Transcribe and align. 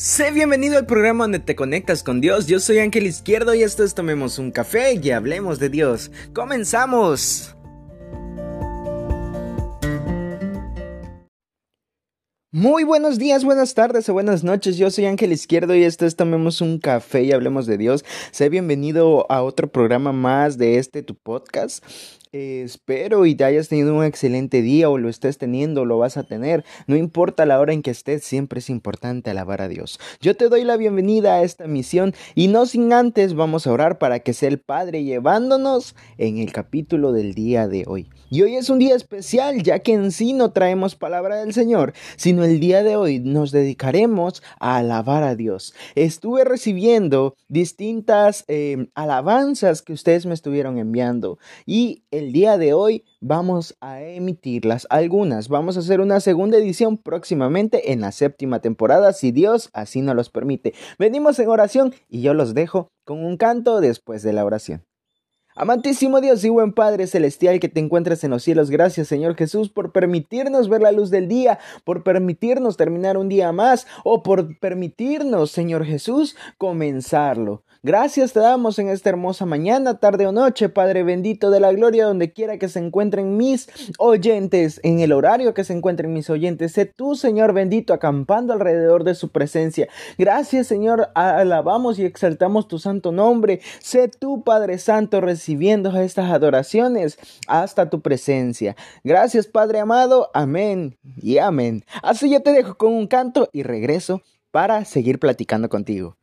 Sé 0.00 0.30
bienvenido 0.30 0.78
al 0.78 0.86
programa 0.86 1.24
donde 1.24 1.40
te 1.40 1.54
conectas 1.54 2.02
con 2.02 2.22
Dios. 2.22 2.46
Yo 2.46 2.58
soy 2.58 2.78
Ángel 2.78 3.06
Izquierdo 3.06 3.54
y 3.54 3.62
esto 3.62 3.84
es 3.84 3.94
Tomemos 3.94 4.38
un 4.38 4.50
café 4.50 4.94
y 4.94 5.10
hablemos 5.10 5.58
de 5.58 5.68
Dios. 5.68 6.10
¡Comenzamos! 6.32 7.54
Muy 12.50 12.84
buenos 12.84 13.18
días, 13.18 13.44
buenas 13.44 13.74
tardes 13.74 14.08
o 14.08 14.14
buenas 14.14 14.42
noches. 14.42 14.78
Yo 14.78 14.90
soy 14.90 15.04
Ángel 15.04 15.32
Izquierdo 15.32 15.74
y 15.74 15.84
esto 15.84 16.06
es 16.06 16.16
Tomemos 16.16 16.62
un 16.62 16.78
café 16.78 17.24
y 17.24 17.32
hablemos 17.32 17.66
de 17.66 17.76
Dios. 17.76 18.02
Sé 18.30 18.48
bienvenido 18.48 19.30
a 19.30 19.42
otro 19.42 19.70
programa 19.70 20.12
más 20.12 20.56
de 20.56 20.78
este 20.78 21.02
tu 21.02 21.14
podcast. 21.14 21.84
Espero 22.32 23.26
y 23.26 23.34
te 23.34 23.42
hayas 23.42 23.66
tenido 23.66 23.92
un 23.92 24.04
excelente 24.04 24.62
día 24.62 24.88
o 24.88 24.98
lo 24.98 25.08
estés 25.08 25.36
teniendo 25.36 25.80
o 25.80 25.84
lo 25.84 25.98
vas 25.98 26.16
a 26.16 26.22
tener. 26.22 26.64
No 26.86 26.94
importa 26.94 27.44
la 27.44 27.58
hora 27.58 27.72
en 27.72 27.82
que 27.82 27.90
estés, 27.90 28.22
siempre 28.22 28.60
es 28.60 28.70
importante 28.70 29.30
alabar 29.30 29.60
a 29.62 29.66
Dios. 29.66 29.98
Yo 30.20 30.36
te 30.36 30.48
doy 30.48 30.62
la 30.62 30.76
bienvenida 30.76 31.34
a 31.34 31.42
esta 31.42 31.66
misión 31.66 32.14
y 32.36 32.46
no 32.46 32.66
sin 32.66 32.92
antes 32.92 33.34
vamos 33.34 33.66
a 33.66 33.72
orar 33.72 33.98
para 33.98 34.20
que 34.20 34.32
sea 34.32 34.48
el 34.48 34.60
Padre 34.60 35.02
llevándonos 35.02 35.96
en 36.18 36.38
el 36.38 36.52
capítulo 36.52 37.10
del 37.10 37.34
día 37.34 37.66
de 37.66 37.82
hoy. 37.88 38.08
Y 38.30 38.42
hoy 38.42 38.54
es 38.54 38.70
un 38.70 38.78
día 38.78 38.94
especial 38.94 39.64
ya 39.64 39.80
que 39.80 39.94
en 39.94 40.12
sí 40.12 40.32
no 40.32 40.52
traemos 40.52 40.94
palabra 40.94 41.34
del 41.34 41.52
Señor, 41.52 41.94
sino 42.14 42.44
el 42.44 42.60
día 42.60 42.84
de 42.84 42.94
hoy 42.94 43.18
nos 43.18 43.50
dedicaremos 43.50 44.40
a 44.60 44.76
alabar 44.76 45.24
a 45.24 45.34
Dios. 45.34 45.74
Estuve 45.96 46.44
recibiendo 46.44 47.34
distintas 47.48 48.44
eh, 48.46 48.86
alabanzas 48.94 49.82
que 49.82 49.92
ustedes 49.92 50.26
me 50.26 50.34
estuvieron 50.34 50.78
enviando 50.78 51.40
y 51.66 52.04
día 52.28 52.58
de 52.58 52.74
hoy 52.74 53.04
vamos 53.20 53.76
a 53.80 54.02
emitirlas 54.02 54.86
algunas. 54.90 55.48
Vamos 55.48 55.76
a 55.76 55.80
hacer 55.80 56.00
una 56.00 56.20
segunda 56.20 56.58
edición 56.58 56.98
próximamente 56.98 57.92
en 57.92 58.02
la 58.02 58.12
séptima 58.12 58.60
temporada, 58.60 59.12
si 59.12 59.32
Dios 59.32 59.70
así 59.72 60.02
nos 60.02 60.14
los 60.14 60.30
permite. 60.30 60.74
Venimos 60.98 61.38
en 61.38 61.48
oración 61.48 61.94
y 62.08 62.20
yo 62.20 62.34
los 62.34 62.54
dejo 62.54 62.92
con 63.04 63.24
un 63.24 63.36
canto 63.36 63.80
después 63.80 64.22
de 64.22 64.32
la 64.32 64.44
oración. 64.44 64.84
Amantísimo 65.56 66.20
Dios 66.20 66.44
y 66.44 66.48
buen 66.48 66.72
Padre 66.72 67.08
Celestial 67.08 67.58
que 67.58 67.68
te 67.68 67.80
encuentras 67.80 68.22
en 68.22 68.30
los 68.30 68.44
cielos, 68.44 68.70
gracias 68.70 69.08
Señor 69.08 69.34
Jesús 69.34 69.68
por 69.68 69.90
permitirnos 69.90 70.68
ver 70.68 70.80
la 70.80 70.92
luz 70.92 71.10
del 71.10 71.26
día, 71.26 71.58
por 71.84 72.04
permitirnos 72.04 72.76
terminar 72.76 73.16
un 73.16 73.28
día 73.28 73.50
más 73.50 73.86
o 74.04 74.22
por 74.22 74.58
permitirnos, 74.60 75.50
Señor 75.50 75.84
Jesús, 75.84 76.36
comenzarlo. 76.56 77.64
Gracias 77.82 78.34
te 78.34 78.40
damos 78.40 78.78
en 78.78 78.90
esta 78.90 79.08
hermosa 79.08 79.46
mañana, 79.46 79.94
tarde 79.94 80.26
o 80.26 80.32
noche, 80.32 80.68
Padre 80.68 81.02
bendito 81.02 81.50
de 81.50 81.60
la 81.60 81.72
gloria, 81.72 82.04
donde 82.04 82.30
quiera 82.30 82.58
que 82.58 82.68
se 82.68 82.78
encuentren 82.78 83.38
mis 83.38 83.70
oyentes, 83.96 84.80
en 84.82 85.00
el 85.00 85.12
horario 85.12 85.54
que 85.54 85.64
se 85.64 85.72
encuentren 85.72 86.12
mis 86.12 86.28
oyentes. 86.28 86.72
Sé 86.72 86.84
tú, 86.84 87.14
Señor 87.14 87.54
bendito, 87.54 87.94
acampando 87.94 88.52
alrededor 88.52 89.02
de 89.04 89.14
su 89.14 89.30
presencia. 89.30 89.88
Gracias, 90.18 90.66
Señor, 90.66 91.08
alabamos 91.14 91.98
y 91.98 92.04
exaltamos 92.04 92.68
tu 92.68 92.78
santo 92.78 93.12
nombre. 93.12 93.62
Sé 93.78 94.08
tú, 94.08 94.44
Padre 94.44 94.76
Santo, 94.76 95.22
recibiendo 95.22 95.98
estas 95.98 96.30
adoraciones 96.30 97.18
hasta 97.46 97.88
tu 97.88 98.02
presencia. 98.02 98.76
Gracias, 99.04 99.46
Padre 99.46 99.78
amado. 99.78 100.30
Amén 100.34 100.98
y 101.16 101.38
amén. 101.38 101.86
Así 102.02 102.28
ya 102.28 102.40
te 102.40 102.52
dejo 102.52 102.76
con 102.76 102.92
un 102.92 103.06
canto 103.06 103.48
y 103.54 103.62
regreso 103.62 104.20
para 104.50 104.84
seguir 104.84 105.18
platicando 105.18 105.70
contigo. 105.70 106.19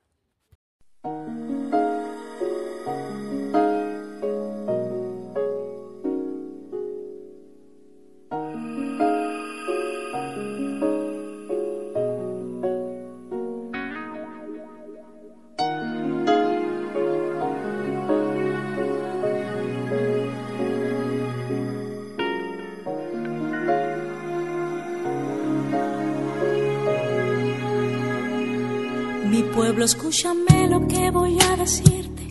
Pueblo, 29.58 29.86
lo 30.70 30.88
que 30.88 31.12
voy 31.12 31.38
a 31.42 31.56
decirte. 31.58 32.28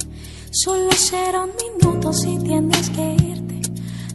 Solo 0.50 0.90
serán 0.92 1.50
minutos 1.62 2.24
y 2.24 2.38
tienes 2.38 2.90
que 2.90 3.14
irte. 3.14 3.60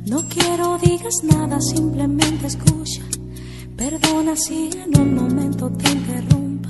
No 0.06 0.28
quiero 0.28 0.78
digas 0.78 1.24
nada, 1.24 1.60
simplemente 1.62 2.48
escucha. 2.48 3.02
Perdona 3.76 4.36
si 4.36 4.70
en 4.74 5.00
un 5.00 5.16
momento 5.16 5.70
te 5.72 5.92
interrumpa. 5.92 6.70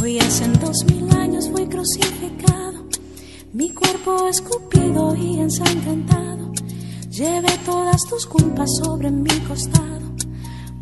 Hoy 0.00 0.18
hace 0.18 0.48
dos 0.48 0.84
mil 0.86 1.10
años 1.16 1.48
fui 1.50 1.66
crucificado. 1.66 2.86
Mi 3.52 3.70
cuerpo 3.70 4.28
escupido 4.28 5.14
y 5.14 5.38
ensangrentado. 5.38 6.52
Llevé 7.10 7.56
todas 7.64 8.02
tus 8.08 8.26
culpas 8.26 8.68
sobre 8.82 9.10
mi 9.10 9.38
costado. 9.46 10.12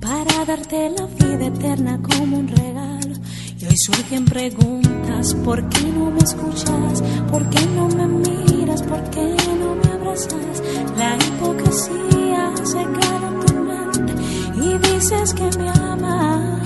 Para 0.00 0.44
darte 0.44 0.90
la 0.90 1.06
vida 1.06 1.46
eterna 1.46 2.00
como 2.02 2.38
un 2.38 2.48
regalo. 2.48 3.14
Y 3.60 3.66
hoy 3.66 3.76
surgen 3.76 4.24
preguntas, 4.24 5.01
¿por 5.44 5.68
qué 5.68 5.84
no 5.92 6.10
me 6.10 6.18
escuchas? 6.18 7.02
¿Por 7.30 7.48
qué 7.48 7.64
no 7.76 7.86
me 7.88 8.06
miras? 8.08 8.82
¿Por 8.82 9.02
qué 9.10 9.36
no 9.60 9.76
me 9.76 9.92
abrazas? 9.92 10.62
La 10.98 11.16
hipocresía 11.16 12.48
ha 12.48 12.66
secado 12.66 13.26
tu 13.46 13.54
mente 13.54 14.14
y 14.56 14.78
dices 14.78 15.32
que 15.32 15.48
me 15.58 15.68
amas. 15.70 16.58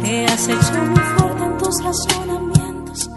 Te 0.00 0.26
has 0.26 0.48
hecho 0.48 0.80
muy 0.90 1.04
fuerte 1.16 1.44
en 1.44 1.58
tus 1.58 1.82
razonamientos, 1.82 3.10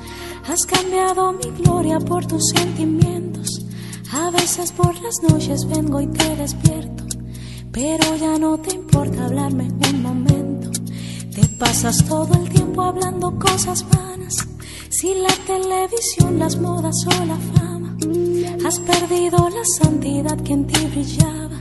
has 0.48 0.66
cambiado 0.66 1.34
mi 1.34 1.52
gloria 1.64 2.00
por 2.00 2.26
tus 2.26 2.44
sentimientos. 2.56 3.66
A 4.12 4.32
veces 4.32 4.72
por 4.72 4.96
las 5.02 5.16
noches 5.30 5.68
vengo 5.68 6.02
y 6.02 6.08
te 6.08 6.36
despierto, 6.36 7.04
pero 7.72 8.16
ya 8.16 8.40
no 8.40 8.58
te 8.58 8.74
importa 8.74 9.26
hablarme 9.26 9.68
un 9.92 10.02
momento 10.02 10.56
te 11.36 11.46
pasas 11.60 12.06
todo 12.06 12.34
el 12.34 12.50
tiempo 12.50 12.65
hablando 12.84 13.38
cosas 13.40 13.86
vanas. 13.90 14.48
Si 14.90 15.14
la 15.16 15.34
televisión, 15.46 16.40
las 16.40 16.58
modas 16.58 17.06
o 17.06 17.26
la 17.26 17.38
fama, 17.54 17.98
has 18.66 18.80
perdido 18.80 19.50
la 19.50 19.64
santidad 19.80 20.38
que 20.42 20.54
en 20.54 20.68
ti 20.68 20.86
brillaba. 20.88 21.58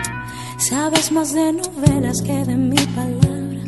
Sabes 0.58 1.12
más 1.12 1.32
de 1.34 1.52
novelas 1.52 2.22
que 2.22 2.44
de 2.44 2.56
mi 2.56 2.76
palabra. 2.98 3.62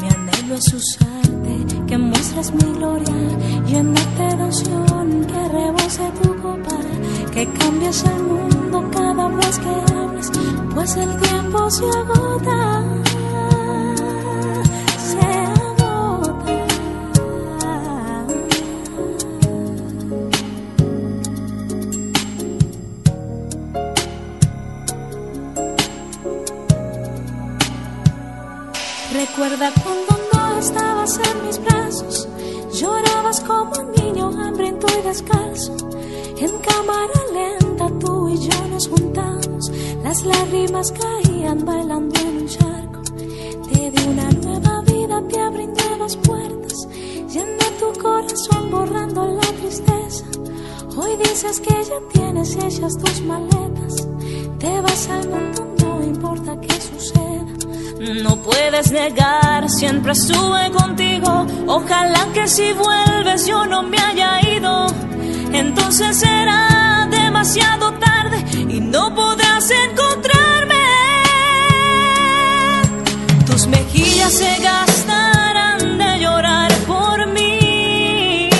Mi 0.00 0.08
anhelo 0.08 0.54
es 0.54 0.72
usarte, 0.72 1.84
que 1.86 1.98
muestres 1.98 2.52
mi 2.52 2.72
gloria. 2.74 3.14
Llénate 3.66 4.36
de 4.36 4.44
unción, 4.44 5.26
que 5.26 5.48
rebose 5.48 6.12
tu 6.22 6.36
copa. 6.42 6.78
Que 7.32 7.46
cambies 7.58 8.04
el 8.04 8.22
mundo 8.22 8.90
cada 8.92 9.28
vez 9.28 9.58
que 9.58 9.94
hables, 9.94 10.30
pues 10.74 10.96
el 10.96 11.16
tiempo 11.20 11.70
se 11.70 11.84
agota. 11.84 12.97
Lágrimas 40.78 40.92
caían 40.92 41.64
bailando 41.64 42.20
en 42.20 42.36
un 42.36 42.48
charco. 42.48 43.02
Te 43.68 43.90
di 43.90 44.08
una 44.08 44.30
nueva 44.30 44.82
vida, 44.82 45.22
te 45.28 45.40
abrí 45.40 45.66
nuevas 45.66 46.16
puertas, 46.16 46.88
llené 47.28 47.64
tu 47.78 48.00
corazón 48.00 48.70
borrando 48.70 49.26
la 49.26 49.48
tristeza. 49.60 50.24
Hoy 50.96 51.16
dices 51.16 51.60
que 51.60 51.74
ya 51.74 52.00
tienes 52.12 52.56
hechas 52.56 52.96
tus 52.98 53.22
maletas, 53.22 54.08
te 54.58 54.80
vas 54.80 55.08
al 55.08 55.28
mundo, 55.28 55.74
no 55.82 56.04
importa 56.04 56.56
qué 56.60 56.74
suceda. 56.80 58.22
No 58.22 58.36
puedes 58.36 58.92
negar, 58.92 59.68
siempre 59.68 60.12
estuve 60.12 60.70
contigo. 60.70 61.46
Ojalá 61.66 62.26
que 62.32 62.46
si 62.46 62.72
vuelves 62.72 63.46
yo 63.46 63.66
no 63.66 63.82
me 63.82 63.98
haya 63.98 64.40
ido. 64.56 64.86
Entonces 65.52 66.16
será 66.16 67.08
demasiado 67.10 67.92
tarde 67.94 68.44
y 68.68 68.80
no 68.80 69.14
podrás 69.14 69.70
encontrarme. 69.70 70.07
y 73.98 74.04
ya 74.18 74.30
se 74.30 74.52
gastarán 74.60 75.98
de 75.98 76.10
llorar 76.20 76.72
por 76.86 77.26
mí. 77.34 78.50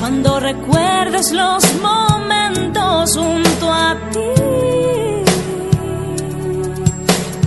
Cuando 0.00 0.40
recuerdes 0.40 1.32
los 1.32 1.62
momentos 1.80 3.16
junto 3.16 3.72
a 3.72 3.96
ti, 4.12 4.34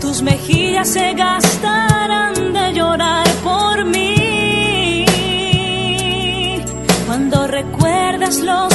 tus 0.01 0.21
mejillas 0.21 0.89
se 0.89 1.13
gastarán 1.13 2.53
de 2.53 2.73
llorar 2.73 3.27
por 3.43 3.85
mí. 3.85 5.05
Cuando 7.07 7.47
recuerdes 7.47 8.39
los 8.39 8.68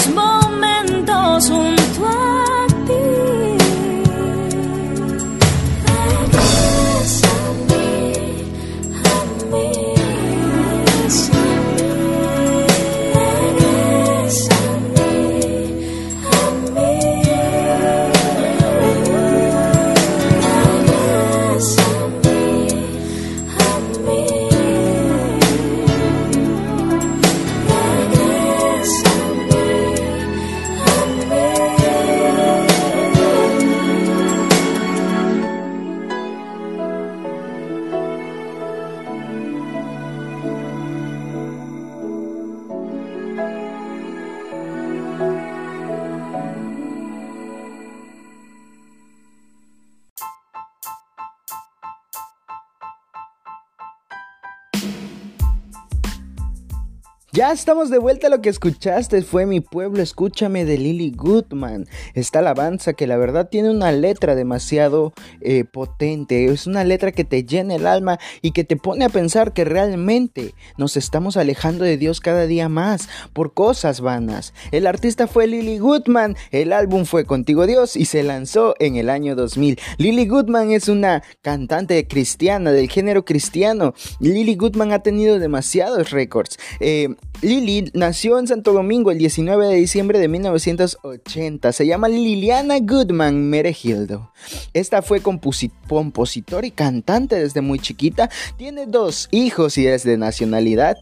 Ya 57.45 57.53
estamos 57.53 57.91
de 57.91 57.99
vuelta. 57.99 58.31
Lo 58.31 58.41
que 58.41 58.49
escuchaste 58.49 59.21
fue 59.21 59.45
Mi 59.45 59.61
pueblo, 59.61 60.03
escúchame 60.03 60.65
de 60.65 60.79
Lily 60.79 61.13
Goodman. 61.15 61.87
Esta 62.15 62.39
alabanza 62.39 62.95
que 62.95 63.07
la 63.07 63.19
verdad 63.19 63.51
tiene 63.51 63.69
una 63.69 63.93
letra 63.93 64.35
demasiado 64.35 65.13
eh, 65.43 65.65
potente. 65.65 66.47
Es 66.47 66.67
una 66.67 66.85
letra 66.85 67.13
que 67.13 67.25
te 67.25 67.45
llena 67.45 67.75
el 67.75 67.87
alma 67.87 68.19
y 68.41 68.53
que 68.53 68.65
te 68.65 68.77
pone 68.77 69.05
a 69.05 69.11
pensar 69.11 69.53
que 69.53 69.67
realmente 69.67 70.55
nos 70.79 70.97
estamos 70.97 71.37
alejando 71.37 71.85
de 71.85 71.99
Dios 71.99 72.23
cada 72.23 72.47
día 72.47 72.71
más 72.71 73.11
por 73.35 73.53
cosas 73.53 74.01
vanas. 74.01 74.55
El 74.73 74.87
artista 74.87 75.27
fue 75.27 75.47
Lily 75.47 75.77
Goodman. 75.77 76.37
El 76.51 76.73
álbum 76.73 77.05
fue 77.05 77.27
Contigo 77.27 77.67
Dios 77.67 77.95
y 77.95 78.07
se 78.07 78.23
lanzó 78.23 78.75
en 78.79 78.97
el 78.97 79.11
año 79.11 79.37
2000. 79.37 79.79
Lily 79.99 80.27
Goodman 80.29 80.71
es 80.71 80.89
una 80.89 81.23
cantante 81.43 82.09
cristiana 82.09 82.73
del 82.73 82.89
género 82.89 83.27
cristiano. 83.27 83.93
Lily 84.19 84.55
Goodman 84.57 84.93
ha 84.93 85.01
tenido 85.01 85.39
demasiados 85.39 86.11
récords. 86.11 86.59
Eh, 86.81 87.15
Lily 87.43 87.91
nació 87.93 88.39
en 88.39 88.47
Santo 88.47 88.73
Domingo 88.73 89.11
el 89.11 89.19
19 89.19 89.67
de 89.69 89.75
diciembre 89.77 90.19
de 90.19 90.29
1980. 90.29 91.73
Se 91.73 91.87
llama 91.87 92.09
Liliana 92.09 92.79
Goodman 92.81 93.51
Meregildo. 93.51 94.33
Esta 94.73 95.03
fue 95.03 95.23
composi- 95.23 95.73
compositora 95.89 96.67
y 96.67 96.71
cantante 96.71 97.37
desde 97.37 97.61
muy 97.61 97.79
chiquita. 97.79 98.31
Tiene 98.57 98.87
dos 98.87 99.29
hijos 99.31 99.77
y 99.77 99.87
es 99.87 100.05
de 100.05 100.17
nacionalidad 100.17 100.97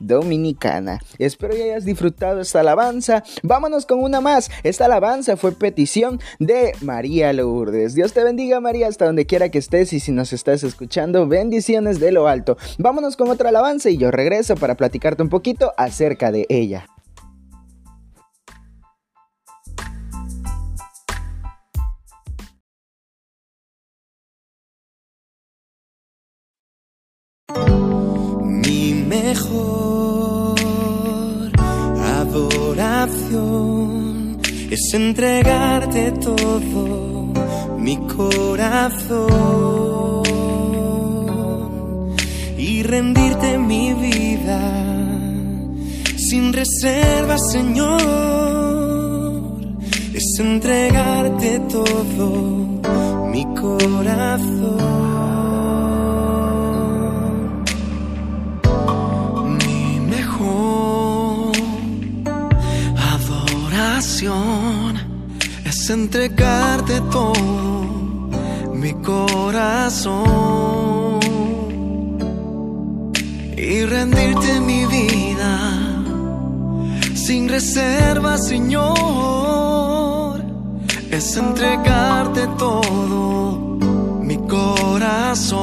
dominicana. 0.00 1.00
Espero 1.18 1.54
que 1.54 1.64
hayas 1.64 1.84
disfrutado 1.84 2.40
esta 2.40 2.60
alabanza. 2.60 3.22
Vámonos 3.42 3.86
con 3.86 4.02
una 4.02 4.20
más. 4.20 4.50
Esta 4.62 4.86
alabanza 4.86 5.36
fue 5.36 5.52
petición 5.52 6.20
de 6.38 6.72
María 6.80 7.32
Lourdes. 7.32 7.94
Dios 7.94 8.12
te 8.12 8.24
bendiga 8.24 8.60
María 8.60 8.88
hasta 8.88 9.06
donde 9.06 9.26
quiera 9.26 9.48
que 9.48 9.58
estés 9.58 9.92
y 9.92 10.00
si 10.00 10.12
nos 10.12 10.32
estás 10.32 10.62
escuchando, 10.62 11.26
bendiciones 11.26 12.00
de 12.00 12.12
lo 12.12 12.28
alto. 12.28 12.56
Vámonos 12.78 13.16
con 13.16 13.30
otra 13.30 13.50
alabanza 13.50 13.90
y 13.90 13.96
yo 13.96 14.10
regreso 14.10 14.54
para 14.56 14.76
platicarte 14.76 15.22
un 15.22 15.28
poquito 15.28 15.72
acerca 15.76 16.32
de 16.32 16.46
ella. 16.48 16.86
Es 34.76 34.92
entregarte 34.92 36.12
todo 36.12 37.32
mi 37.78 37.96
corazón 37.96 39.26
y 42.58 42.82
rendirte 42.82 43.56
mi 43.56 43.94
vida 43.94 44.60
sin 46.28 46.52
reserva, 46.52 47.38
Señor. 47.38 48.00
Es 50.12 50.38
entregarte 50.38 51.58
todo 51.70 52.28
mi 53.32 53.44
corazón. 53.54 55.15
Es 64.18 65.90
entregarte 65.90 67.02
todo 67.12 68.30
mi 68.72 68.94
corazón 68.94 70.24
y 73.58 73.84
rendirte 73.84 74.60
mi 74.60 74.86
vida 74.86 75.58
sin 77.14 77.46
reserva, 77.46 78.38
Señor. 78.38 78.96
Es 81.10 81.36
entregarte 81.36 82.46
todo 82.56 83.78
mi 84.22 84.38
corazón. 84.48 85.58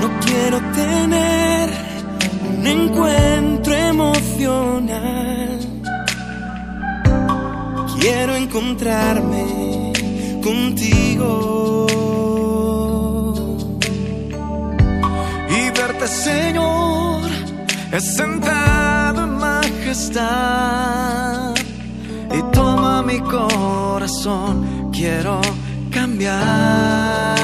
No 0.00 0.08
quiero 0.24 0.58
tener 0.74 1.70
un 2.50 2.66
encuentro 2.66 3.35
Quiero 7.98 8.36
encontrarme 8.36 9.92
contigo 10.40 11.86
y 15.50 15.70
verte, 15.76 16.06
Señor, 16.06 17.28
sentado 17.98 19.24
en 19.24 19.36
majestad. 19.38 20.36
Y 22.32 22.42
toma 22.52 23.02
mi 23.02 23.18
corazón, 23.18 24.90
quiero 24.92 25.40
cambiar. 25.90 27.35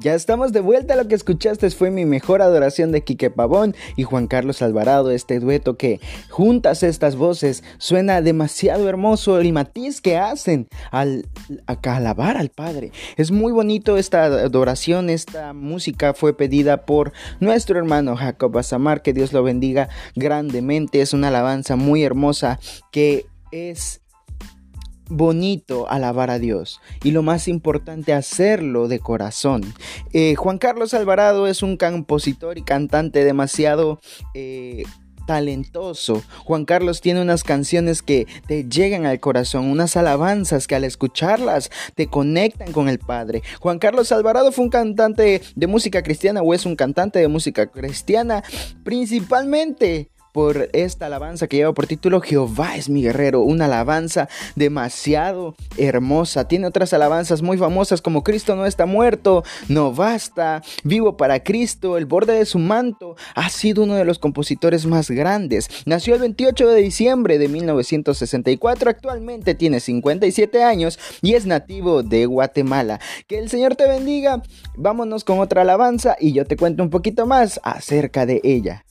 Ya 0.00 0.14
estamos 0.14 0.52
de 0.52 0.60
vuelta. 0.60 0.94
Lo 0.94 1.08
que 1.08 1.16
escuchaste 1.16 1.68
fue 1.70 1.90
mi 1.90 2.04
mejor 2.04 2.40
adoración 2.40 2.92
de 2.92 3.02
Quique 3.02 3.30
Pavón 3.30 3.74
y 3.96 4.04
Juan 4.04 4.28
Carlos 4.28 4.62
Alvarado. 4.62 5.10
Este 5.10 5.40
dueto 5.40 5.76
que 5.76 6.00
juntas 6.30 6.84
estas 6.84 7.16
voces 7.16 7.64
suena 7.78 8.22
demasiado 8.22 8.88
hermoso. 8.88 9.40
El 9.40 9.52
matiz 9.52 10.00
que 10.00 10.16
hacen 10.16 10.68
al 10.92 11.26
alabar 11.82 12.36
al 12.36 12.50
Padre. 12.50 12.92
Es 13.16 13.32
muy 13.32 13.50
bonito 13.50 13.96
esta 13.96 14.24
adoración. 14.24 15.10
Esta 15.10 15.52
música 15.52 16.14
fue 16.14 16.36
pedida 16.36 16.84
por 16.86 17.12
nuestro 17.40 17.76
hermano 17.76 18.16
Jacob 18.16 18.56
Azamar. 18.56 19.02
Que 19.02 19.12
Dios 19.12 19.32
lo 19.32 19.42
bendiga 19.42 19.88
grandemente. 20.14 21.00
Es 21.00 21.12
una 21.12 21.28
alabanza 21.28 21.74
muy 21.74 22.04
hermosa 22.04 22.60
que 22.92 23.26
es 23.50 24.00
bonito 25.08 25.90
alabar 25.90 26.30
a 26.30 26.38
Dios 26.38 26.80
y 27.02 27.10
lo 27.10 27.22
más 27.22 27.48
importante 27.48 28.12
hacerlo 28.12 28.88
de 28.88 29.00
corazón. 29.00 29.62
Eh, 30.12 30.34
Juan 30.34 30.58
Carlos 30.58 30.94
Alvarado 30.94 31.46
es 31.46 31.62
un 31.62 31.76
compositor 31.76 32.58
y 32.58 32.62
cantante 32.62 33.24
demasiado... 33.24 34.00
Eh, 34.34 34.84
talentoso. 35.28 36.22
Juan 36.46 36.64
Carlos 36.64 37.02
tiene 37.02 37.20
unas 37.20 37.44
canciones 37.44 38.00
que 38.00 38.26
te 38.46 38.64
llegan 38.64 39.04
al 39.04 39.20
corazón, 39.20 39.66
unas 39.66 39.94
alabanzas 39.94 40.66
que 40.66 40.74
al 40.74 40.84
escucharlas 40.84 41.70
te 41.94 42.06
conectan 42.06 42.72
con 42.72 42.88
el 42.88 42.98
Padre. 42.98 43.42
Juan 43.60 43.78
Carlos 43.78 44.10
Alvarado 44.10 44.52
fue 44.52 44.64
un 44.64 44.70
cantante 44.70 45.42
de 45.54 45.66
música 45.66 46.02
cristiana 46.02 46.40
o 46.40 46.54
es 46.54 46.64
un 46.64 46.76
cantante 46.76 47.18
de 47.18 47.28
música 47.28 47.66
cristiana 47.66 48.42
principalmente 48.84 50.08
por 50.38 50.70
esta 50.72 51.06
alabanza 51.06 51.48
que 51.48 51.56
lleva 51.56 51.74
por 51.74 51.88
título 51.88 52.20
Jehová 52.20 52.76
es 52.76 52.88
mi 52.88 53.02
guerrero, 53.02 53.40
una 53.40 53.64
alabanza 53.64 54.28
demasiado 54.54 55.56
hermosa. 55.76 56.46
Tiene 56.46 56.68
otras 56.68 56.92
alabanzas 56.92 57.42
muy 57.42 57.58
famosas 57.58 58.00
como 58.00 58.22
Cristo 58.22 58.54
no 58.54 58.64
está 58.64 58.86
muerto, 58.86 59.42
no 59.66 59.92
basta, 59.92 60.62
vivo 60.84 61.16
para 61.16 61.42
Cristo, 61.42 61.98
el 61.98 62.06
borde 62.06 62.34
de 62.34 62.46
su 62.46 62.60
manto. 62.60 63.16
Ha 63.34 63.50
sido 63.50 63.82
uno 63.82 63.96
de 63.96 64.04
los 64.04 64.20
compositores 64.20 64.86
más 64.86 65.10
grandes. 65.10 65.68
Nació 65.86 66.14
el 66.14 66.20
28 66.20 66.68
de 66.68 66.82
diciembre 66.82 67.38
de 67.38 67.48
1964, 67.48 68.90
actualmente 68.90 69.56
tiene 69.56 69.80
57 69.80 70.62
años 70.62 71.00
y 71.20 71.34
es 71.34 71.46
nativo 71.46 72.04
de 72.04 72.26
Guatemala. 72.26 73.00
Que 73.26 73.40
el 73.40 73.50
Señor 73.50 73.74
te 73.74 73.88
bendiga. 73.88 74.40
Vámonos 74.76 75.24
con 75.24 75.40
otra 75.40 75.62
alabanza 75.62 76.16
y 76.20 76.32
yo 76.32 76.44
te 76.44 76.56
cuento 76.56 76.84
un 76.84 76.90
poquito 76.90 77.26
más 77.26 77.58
acerca 77.64 78.24
de 78.24 78.40
ella. 78.44 78.84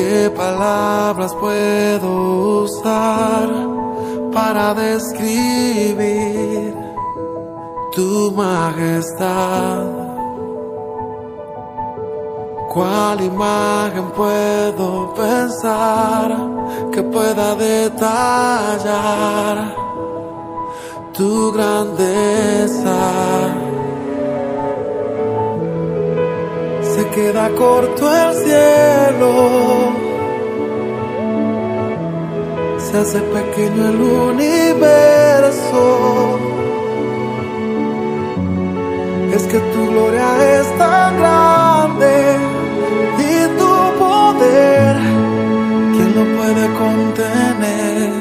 ¿Qué 0.00 0.32
palabras 0.34 1.34
puedo 1.34 2.62
usar 2.62 3.50
para 4.32 4.72
describir 4.72 6.74
tu 7.94 8.32
majestad? 8.34 9.84
¿Cuál 12.72 13.20
imagen 13.20 14.10
puedo 14.12 15.12
pensar 15.12 16.34
que 16.92 17.02
pueda 17.02 17.54
detallar 17.56 19.74
tu 21.12 21.52
grandeza? 21.52 22.96
Queda 27.14 27.50
corto 27.50 28.14
el 28.14 28.34
cielo, 28.44 29.32
se 32.78 32.98
hace 32.98 33.20
pequeño 33.20 33.88
el 33.88 34.00
universo. 34.00 35.84
Es 39.34 39.42
que 39.44 39.58
tu 39.58 39.90
gloria 39.90 40.60
es 40.60 40.78
tan 40.78 41.18
grande 41.18 42.36
y 43.18 43.58
tu 43.58 43.72
poder, 43.98 44.96
¿quién 45.94 46.14
lo 46.16 46.24
puede 46.36 46.64
contener? 46.78 48.19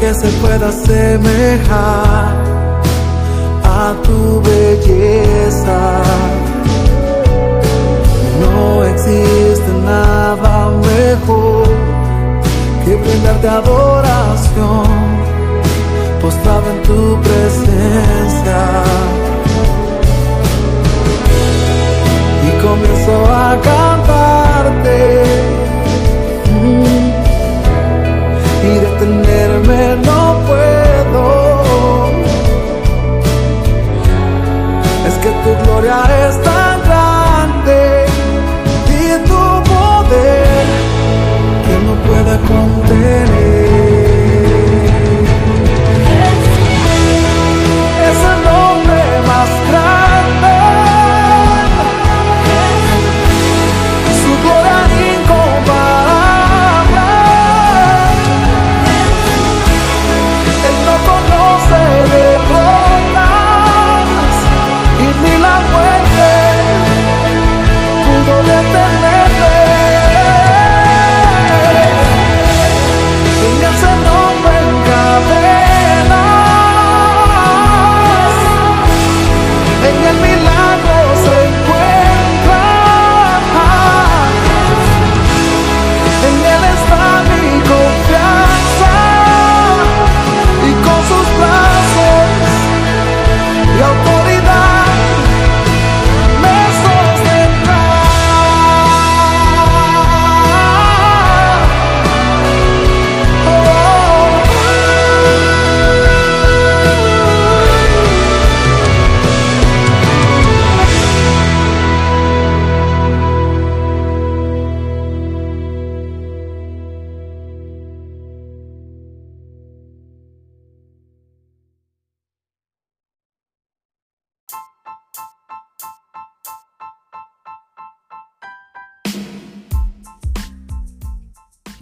Que 0.00 0.14
se 0.14 0.28
pueda 0.40 0.68
asemejar 0.68 2.34
a 3.62 3.94
tu 4.02 4.40
belleza? 4.40 6.02
No 8.40 8.84
existe 8.84 9.70
nada 9.84 10.70
mejor 10.70 11.68
que 12.84 12.96
brindarte 12.96 13.48
adoración 13.48 14.86
postrado 16.22 16.70
en 16.70 16.82
tu 16.82 17.20
presencia. 17.20 18.60
Y 22.46 22.50
comienzo 22.62 23.26
a 23.26 23.58
cantarte 23.62 25.69
no 29.76 30.40
puedo. 30.46 31.62
Es 35.06 35.14
que 35.22 35.30
tu 35.44 35.64
gloria 35.64 35.98
es 36.26 36.59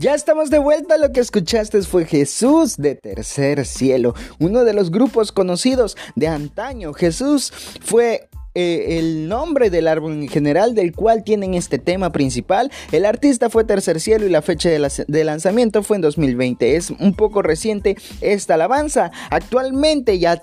Ya 0.08 0.14
estamos 0.14 0.48
de 0.48 0.58
vuelta, 0.58 0.96
lo 0.96 1.12
que 1.12 1.20
escuchaste 1.20 1.82
fue 1.82 2.06
Jesús 2.06 2.78
de 2.78 2.94
Tercer 2.94 3.66
Cielo, 3.66 4.14
uno 4.38 4.64
de 4.64 4.72
los 4.72 4.90
grupos 4.90 5.32
conocidos 5.32 5.98
de 6.16 6.28
antaño. 6.28 6.94
Jesús 6.94 7.52
fue 7.82 8.30
eh, 8.54 8.98
el 8.98 9.28
nombre 9.28 9.68
del 9.68 9.86
álbum 9.86 10.22
en 10.22 10.28
general 10.28 10.74
del 10.74 10.94
cual 10.94 11.24
tienen 11.24 11.52
este 11.52 11.78
tema 11.78 12.10
principal. 12.10 12.72
El 12.90 13.04
artista 13.04 13.50
fue 13.50 13.64
Tercer 13.64 14.00
Cielo 14.00 14.24
y 14.24 14.30
la 14.30 14.40
fecha 14.40 14.70
de, 14.70 15.04
de, 15.06 15.24
lanzamiento 15.24 15.82
fue 15.82 15.96
en 15.96 16.00
2020. 16.00 16.76
Es 16.76 16.88
un 16.88 17.12
poco 17.12 17.42
reciente 17.42 17.98
esta 18.22 18.54
alabanza. 18.54 19.10
Actualmente 19.28 20.18
ya 20.18 20.42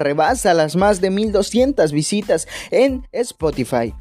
rebasa 0.00 0.54
las 0.54 0.74
más 0.74 1.00
de 1.00 1.10
1200 1.10 1.92
visitas 1.92 2.48
en 2.72 3.06
Spotify. 3.12 3.94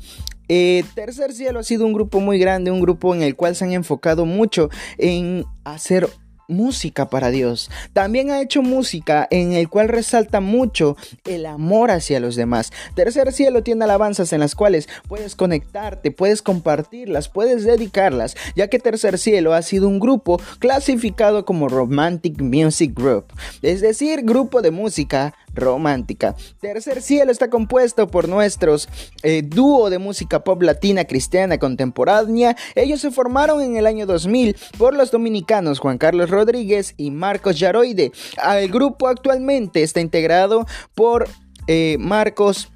Eh, 0.49 0.83
Tercer 0.95 1.33
Cielo 1.33 1.59
ha 1.59 1.63
sido 1.63 1.85
un 1.85 1.93
grupo 1.93 2.19
muy 2.19 2.39
grande, 2.39 2.71
un 2.71 2.81
grupo 2.81 3.13
en 3.13 3.21
el 3.21 3.35
cual 3.35 3.55
se 3.55 3.65
han 3.65 3.73
enfocado 3.73 4.25
mucho 4.25 4.69
en 4.97 5.45
hacer 5.63 6.07
música 6.47 7.09
para 7.09 7.29
Dios. 7.29 7.69
También 7.93 8.31
ha 8.31 8.41
hecho 8.41 8.61
música 8.61 9.27
en 9.31 9.53
el 9.53 9.69
cual 9.69 9.89
resalta 9.89 10.39
mucho 10.39 10.95
el 11.25 11.45
amor 11.45 11.91
hacia 11.91 12.19
los 12.19 12.35
demás. 12.35 12.71
Tercer 12.95 13.33
Cielo 13.33 13.63
tiene 13.63 13.83
alabanzas 13.83 14.31
en 14.33 14.39
las 14.39 14.55
cuales 14.55 14.87
puedes 15.07 15.35
conectarte, 15.35 16.11
puedes 16.11 16.41
compartirlas, 16.41 17.29
puedes 17.29 17.63
dedicarlas, 17.63 18.35
ya 18.55 18.69
que 18.69 18.79
Tercer 18.79 19.17
Cielo 19.17 19.53
ha 19.53 19.61
sido 19.61 19.87
un 19.87 19.99
grupo 19.99 20.39
clasificado 20.59 21.45
como 21.45 21.67
Romantic 21.67 22.41
Music 22.41 22.93
Group, 22.95 23.25
es 23.61 23.81
decir, 23.81 24.21
grupo 24.23 24.61
de 24.61 24.71
música 24.71 25.33
romántica. 25.57 26.35
Tercer 26.61 27.01
Cielo 27.01 27.31
está 27.31 27.49
compuesto 27.49 28.07
por 28.07 28.29
nuestros 28.29 28.87
eh, 29.23 29.41
dúo 29.45 29.89
de 29.89 29.99
música 29.99 30.43
pop 30.43 30.61
latina 30.61 31.05
cristiana 31.05 31.57
contemporánea. 31.57 32.55
Ellos 32.75 33.01
se 33.01 33.11
formaron 33.11 33.61
en 33.61 33.75
el 33.75 33.85
año 33.85 34.05
2000 34.05 34.55
por 34.77 34.95
los 34.95 35.11
dominicanos 35.11 35.79
Juan 35.79 35.97
Carlos 35.97 36.29
Rodríguez 36.29 36.93
y 36.97 37.11
Marcos 37.11 37.59
Yaroide. 37.59 38.11
El 38.55 38.71
grupo 38.71 39.07
actualmente 39.07 39.83
está 39.83 39.99
integrado 39.99 40.65
por 40.95 41.27
eh, 41.67 41.97
Marcos 41.99 42.69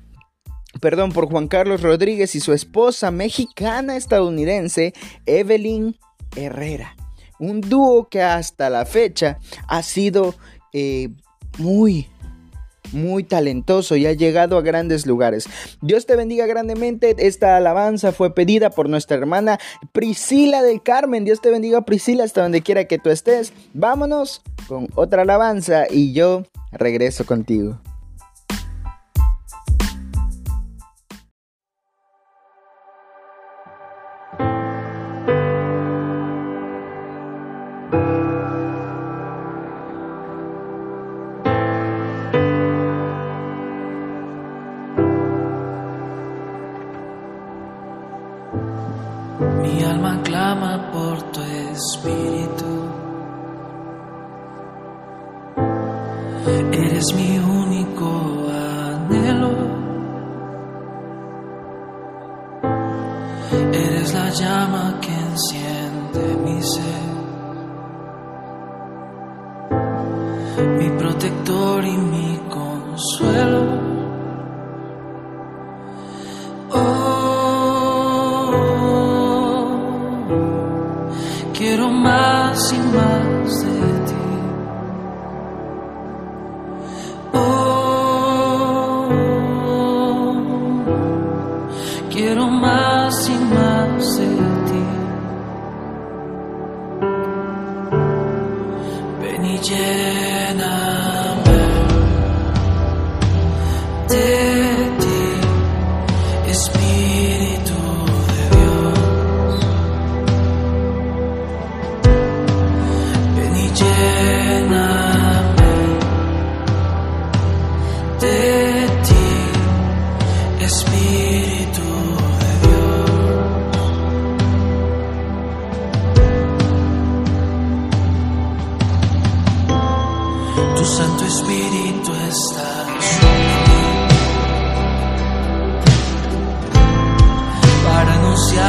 perdón, 0.80 1.12
por 1.12 1.28
Juan 1.28 1.48
Carlos 1.48 1.82
Rodríguez 1.82 2.36
y 2.36 2.40
su 2.40 2.54
esposa 2.54 3.12
mexicana 3.12 3.98
estadounidense 3.98 4.94
Evelyn 5.26 5.98
Herrera. 6.36 6.96
Un 7.40 7.62
dúo 7.62 8.08
que 8.08 8.22
hasta 8.22 8.70
la 8.70 8.86
fecha 8.86 9.40
ha 9.68 9.84
sido 9.84 10.36
eh, 10.74 11.10
muy, 11.58 12.08
muy 12.92 13.24
talentoso 13.24 13.96
y 13.96 14.06
ha 14.06 14.14
llegado 14.14 14.58
a 14.58 14.62
grandes 14.62 15.06
lugares. 15.06 15.48
Dios 15.82 16.06
te 16.06 16.16
bendiga 16.16 16.46
grandemente. 16.46 17.16
Esta 17.18 17.58
alabanza 17.58 18.12
fue 18.12 18.34
pedida 18.34 18.70
por 18.70 18.90
nuestra 18.90 19.18
hermana 19.18 19.60
Priscila 19.92 20.62
del 20.62 20.82
Carmen. 20.82 21.26
Dios 21.26 21.42
te 21.42 21.50
bendiga 21.50 21.86
Priscila 21.86 22.24
hasta 22.24 22.42
donde 22.42 22.62
quiera 22.62 22.86
que 22.86 23.00
tú 23.00 23.10
estés. 23.10 23.54
Vámonos 23.74 24.42
con 24.68 24.88
otra 24.96 25.24
alabanza 25.24 25.86
y 25.90 26.14
yo 26.14 26.44
regreso 26.72 27.26
contigo. 27.26 27.80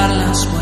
las 0.09 0.62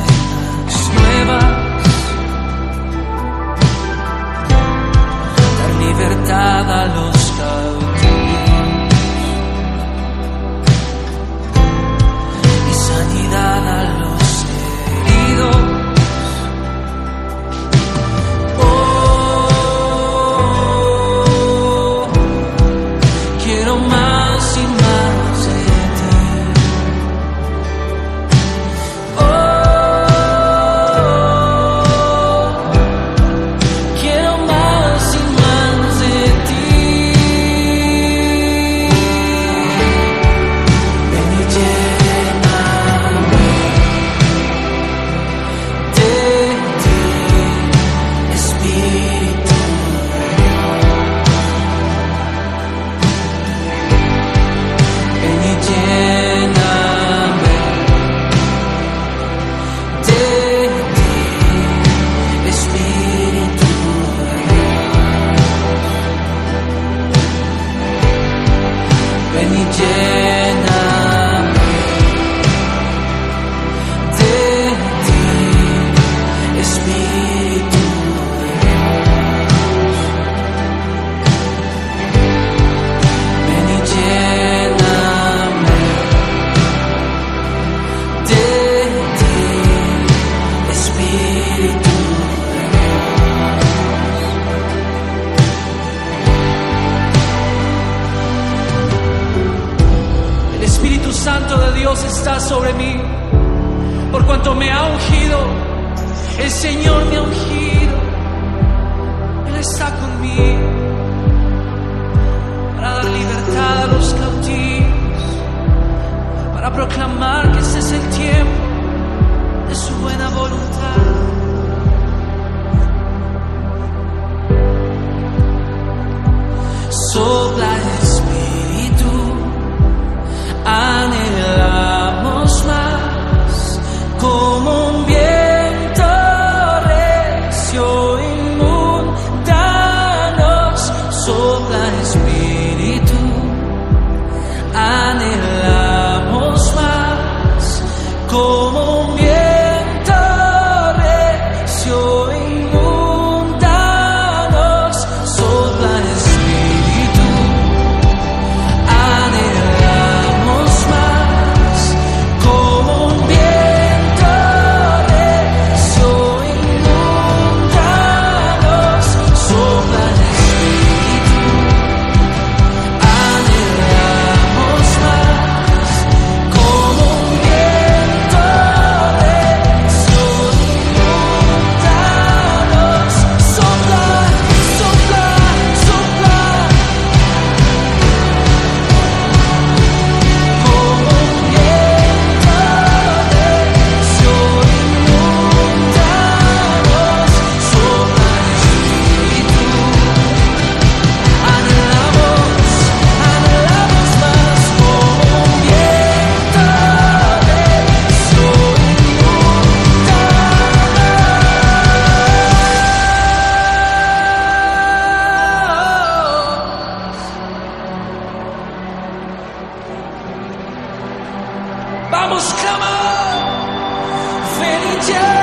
ven 225.09 225.40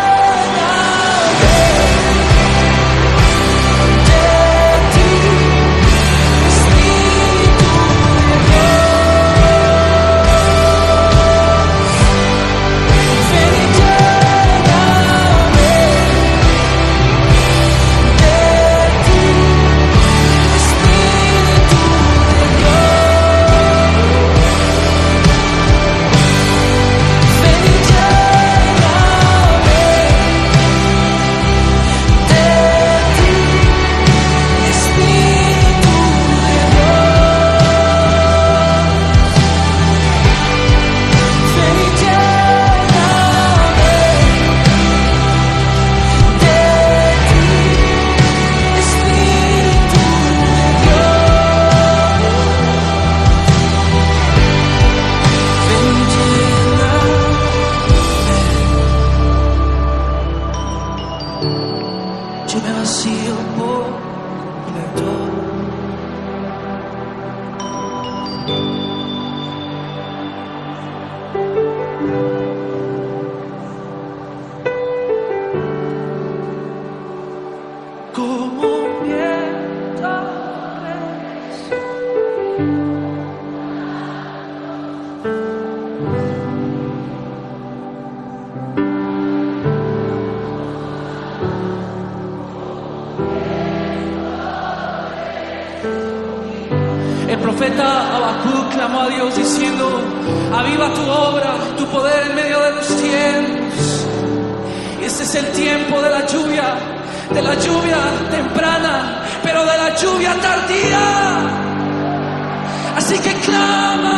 Así 113.08 113.18
que 113.20 113.34
clama 113.36 114.17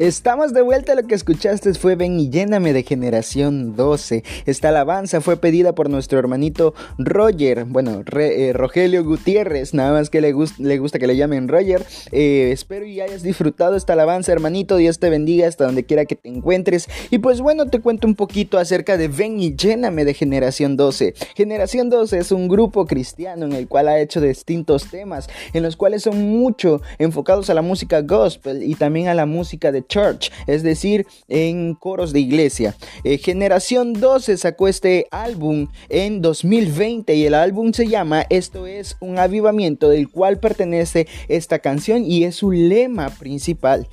Estamos 0.00 0.54
de 0.54 0.62
vuelta, 0.62 0.94
lo 0.94 1.02
que 1.02 1.14
escuchaste 1.14 1.74
fue 1.74 1.94
Ven 1.94 2.18
y 2.18 2.30
lléname 2.30 2.72
de 2.72 2.84
generación 2.84 3.76
12. 3.76 4.24
Esta 4.46 4.70
alabanza 4.70 5.20
fue 5.20 5.36
pedida 5.36 5.74
por 5.74 5.90
nuestro 5.90 6.18
hermanito 6.18 6.72
Roger, 6.96 7.66
bueno, 7.66 8.02
eh, 8.18 8.54
Rogelio 8.54 9.04
Gutiérrez, 9.04 9.74
nada 9.74 9.92
más 9.92 10.08
que 10.08 10.22
le 10.22 10.32
gusta 10.32 10.98
que 10.98 11.06
le 11.06 11.18
llamen 11.18 11.48
Roger. 11.48 11.84
Eh, 12.12 12.48
espero 12.50 12.86
y 12.86 13.02
hayas 13.02 13.22
disfrutado 13.22 13.76
esta 13.76 13.92
alabanza, 13.92 14.32
hermanito, 14.32 14.78
Dios 14.78 14.98
te 15.00 15.10
bendiga 15.10 15.46
hasta 15.46 15.66
donde 15.66 15.84
quiera 15.84 16.06
que 16.06 16.16
te 16.16 16.30
encuentres. 16.30 16.88
Y 17.10 17.18
pues 17.18 17.42
bueno, 17.42 17.66
te 17.66 17.80
cuento 17.80 18.06
un 18.06 18.14
poquito 18.14 18.56
acerca 18.56 18.96
de 18.96 19.08
Ven 19.08 19.38
y 19.38 19.54
lléname 19.54 20.06
de 20.06 20.14
generación 20.14 20.78
12. 20.78 21.12
Generación 21.34 21.90
12 21.90 22.16
es 22.16 22.32
un 22.32 22.48
grupo 22.48 22.86
cristiano 22.86 23.44
en 23.44 23.52
el 23.52 23.68
cual 23.68 23.86
ha 23.88 24.00
hecho 24.00 24.22
distintos 24.22 24.86
temas, 24.90 25.28
en 25.52 25.62
los 25.62 25.76
cuales 25.76 26.04
son 26.04 26.22
mucho 26.22 26.80
enfocados 26.98 27.50
a 27.50 27.54
la 27.54 27.60
música 27.60 28.00
gospel 28.00 28.62
y 28.62 28.76
también 28.76 29.08
a 29.08 29.14
la 29.14 29.26
música 29.26 29.70
de 29.70 29.89
church, 29.90 30.30
es 30.46 30.62
decir, 30.62 31.06
en 31.28 31.74
coros 31.74 32.14
de 32.14 32.20
iglesia. 32.20 32.74
Eh, 33.04 33.18
Generación 33.18 33.92
12 33.92 34.38
sacó 34.38 34.68
este 34.68 35.06
álbum 35.10 35.68
en 35.90 36.22
2020 36.22 37.14
y 37.14 37.26
el 37.26 37.34
álbum 37.34 37.74
se 37.74 37.86
llama 37.86 38.24
Esto 38.30 38.66
es 38.66 38.96
un 39.00 39.18
avivamiento 39.18 39.90
del 39.90 40.08
cual 40.08 40.38
pertenece 40.38 41.06
esta 41.28 41.58
canción 41.58 42.04
y 42.04 42.24
es 42.24 42.36
su 42.36 42.52
lema 42.52 43.10
principal. 43.10 43.88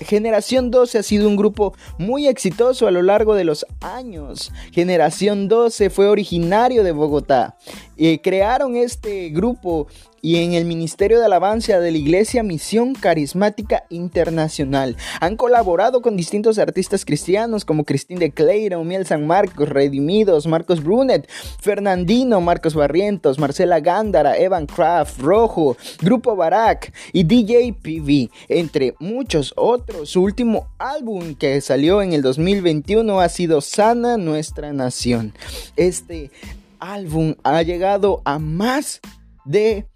Generación 0.00 0.70
12 0.70 0.98
ha 0.98 1.02
sido 1.02 1.28
un 1.28 1.36
grupo 1.36 1.74
muy 1.98 2.26
exitoso 2.26 2.86
a 2.86 2.90
lo 2.90 3.02
largo 3.02 3.34
de 3.34 3.44
los 3.44 3.66
años. 3.80 4.52
Generación 4.72 5.48
12 5.48 5.90
fue 5.90 6.08
originario 6.08 6.82
de 6.82 6.92
Bogotá. 6.92 7.56
Eh, 7.96 8.20
crearon 8.22 8.76
este 8.76 9.28
grupo 9.30 9.86
y 10.22 10.36
en 10.36 10.54
el 10.54 10.64
Ministerio 10.64 11.18
de 11.18 11.26
Alabanza 11.26 11.80
de 11.80 11.90
la 11.90 11.98
Iglesia 11.98 12.44
Misión 12.44 12.94
Carismática 12.94 13.84
Internacional. 13.90 14.96
Han 15.20 15.36
colaborado 15.36 16.00
con 16.00 16.16
distintos 16.16 16.60
artistas 16.60 17.04
cristianos 17.04 17.64
como 17.64 17.84
Cristín 17.84 18.20
de 18.20 18.30
Cleiro, 18.30 18.84
Miel 18.84 19.04
San 19.04 19.26
Marcos, 19.26 19.68
Redimidos, 19.68 20.46
Marcos 20.46 20.82
Brunet, 20.82 21.28
Fernandino, 21.60 22.40
Marcos 22.40 22.74
Barrientos, 22.74 23.40
Marcela 23.40 23.80
Gándara, 23.80 24.38
Evan 24.38 24.66
Craft, 24.66 25.18
Rojo, 25.18 25.76
Grupo 26.00 26.36
Barak 26.36 26.94
y 27.12 27.24
DJ 27.24 27.72
PV, 27.82 28.30
entre 28.48 28.94
muchos 29.00 29.52
otros. 29.56 30.10
Su 30.10 30.22
último 30.22 30.68
álbum 30.78 31.34
que 31.34 31.60
salió 31.60 32.00
en 32.00 32.12
el 32.12 32.22
2021 32.22 33.20
ha 33.20 33.28
sido 33.28 33.60
Sana 33.60 34.16
Nuestra 34.18 34.72
Nación. 34.72 35.34
Este 35.74 36.30
álbum 36.78 37.34
ha 37.42 37.60
llegado 37.62 38.22
a 38.24 38.38
más 38.38 39.00
de 39.44 39.88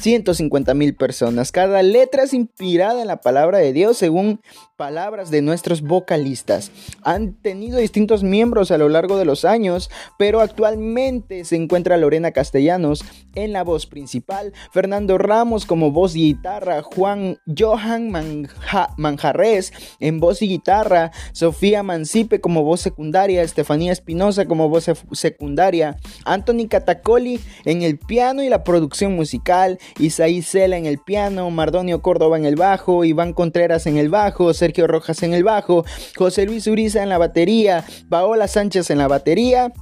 150 0.00 0.74
mil 0.74 0.94
personas. 0.94 1.52
Cada 1.52 1.82
letra 1.82 2.24
es 2.24 2.34
inspirada 2.34 3.00
en 3.00 3.08
la 3.08 3.20
palabra 3.20 3.58
de 3.58 3.72
Dios 3.72 3.96
según 3.96 4.40
palabras 4.76 5.30
de 5.30 5.40
nuestros 5.40 5.82
vocalistas. 5.82 6.72
Han 7.02 7.34
tenido 7.34 7.78
distintos 7.78 8.24
miembros 8.24 8.72
a 8.72 8.78
lo 8.78 8.88
largo 8.88 9.16
de 9.16 9.24
los 9.24 9.44
años, 9.44 9.88
pero 10.18 10.40
actualmente 10.40 11.44
se 11.44 11.54
encuentra 11.56 11.96
Lorena 11.96 12.32
Castellanos 12.32 13.04
en 13.36 13.52
la 13.52 13.62
voz 13.62 13.86
principal, 13.86 14.52
Fernando 14.72 15.18
Ramos 15.18 15.64
como 15.66 15.92
voz 15.92 16.16
y 16.16 16.34
guitarra, 16.34 16.82
Juan 16.82 17.38
Johan 17.56 18.10
Manja, 18.10 18.90
Manjarres 18.96 19.72
en 20.00 20.18
voz 20.20 20.42
y 20.42 20.48
guitarra, 20.48 21.12
Sofía 21.32 21.82
Mancipe 21.82 22.40
como 22.40 22.64
voz 22.64 22.80
secundaria, 22.80 23.42
Estefanía 23.42 23.92
Espinosa 23.92 24.46
como 24.46 24.68
voz 24.68 24.90
secundaria, 25.12 25.98
Anthony 26.24 26.66
Catacoli 26.68 27.40
en 27.64 27.82
el 27.82 27.98
piano 27.98 28.42
y 28.42 28.48
la 28.48 28.64
producción 28.64 29.14
musical, 29.14 29.78
Isaí 29.98 30.42
Cela 30.42 30.76
en 30.76 30.86
el 30.86 30.98
piano, 30.98 31.48
Mardonio 31.50 32.02
Córdoba 32.02 32.38
en 32.38 32.44
el 32.44 32.56
bajo, 32.56 33.04
Iván 33.04 33.32
Contreras 33.32 33.86
en 33.86 33.98
el 33.98 34.08
bajo, 34.08 34.52
Rojas 34.82 35.22
en 35.22 35.34
el 35.34 35.44
bajo, 35.44 35.84
José 36.16 36.46
Luis 36.46 36.66
Uriza 36.66 37.02
en 37.02 37.08
la 37.08 37.18
batería, 37.18 37.84
Paola 38.08 38.48
Sánchez 38.48 38.90
en 38.90 38.98
la 38.98 39.08
batería. 39.08 39.72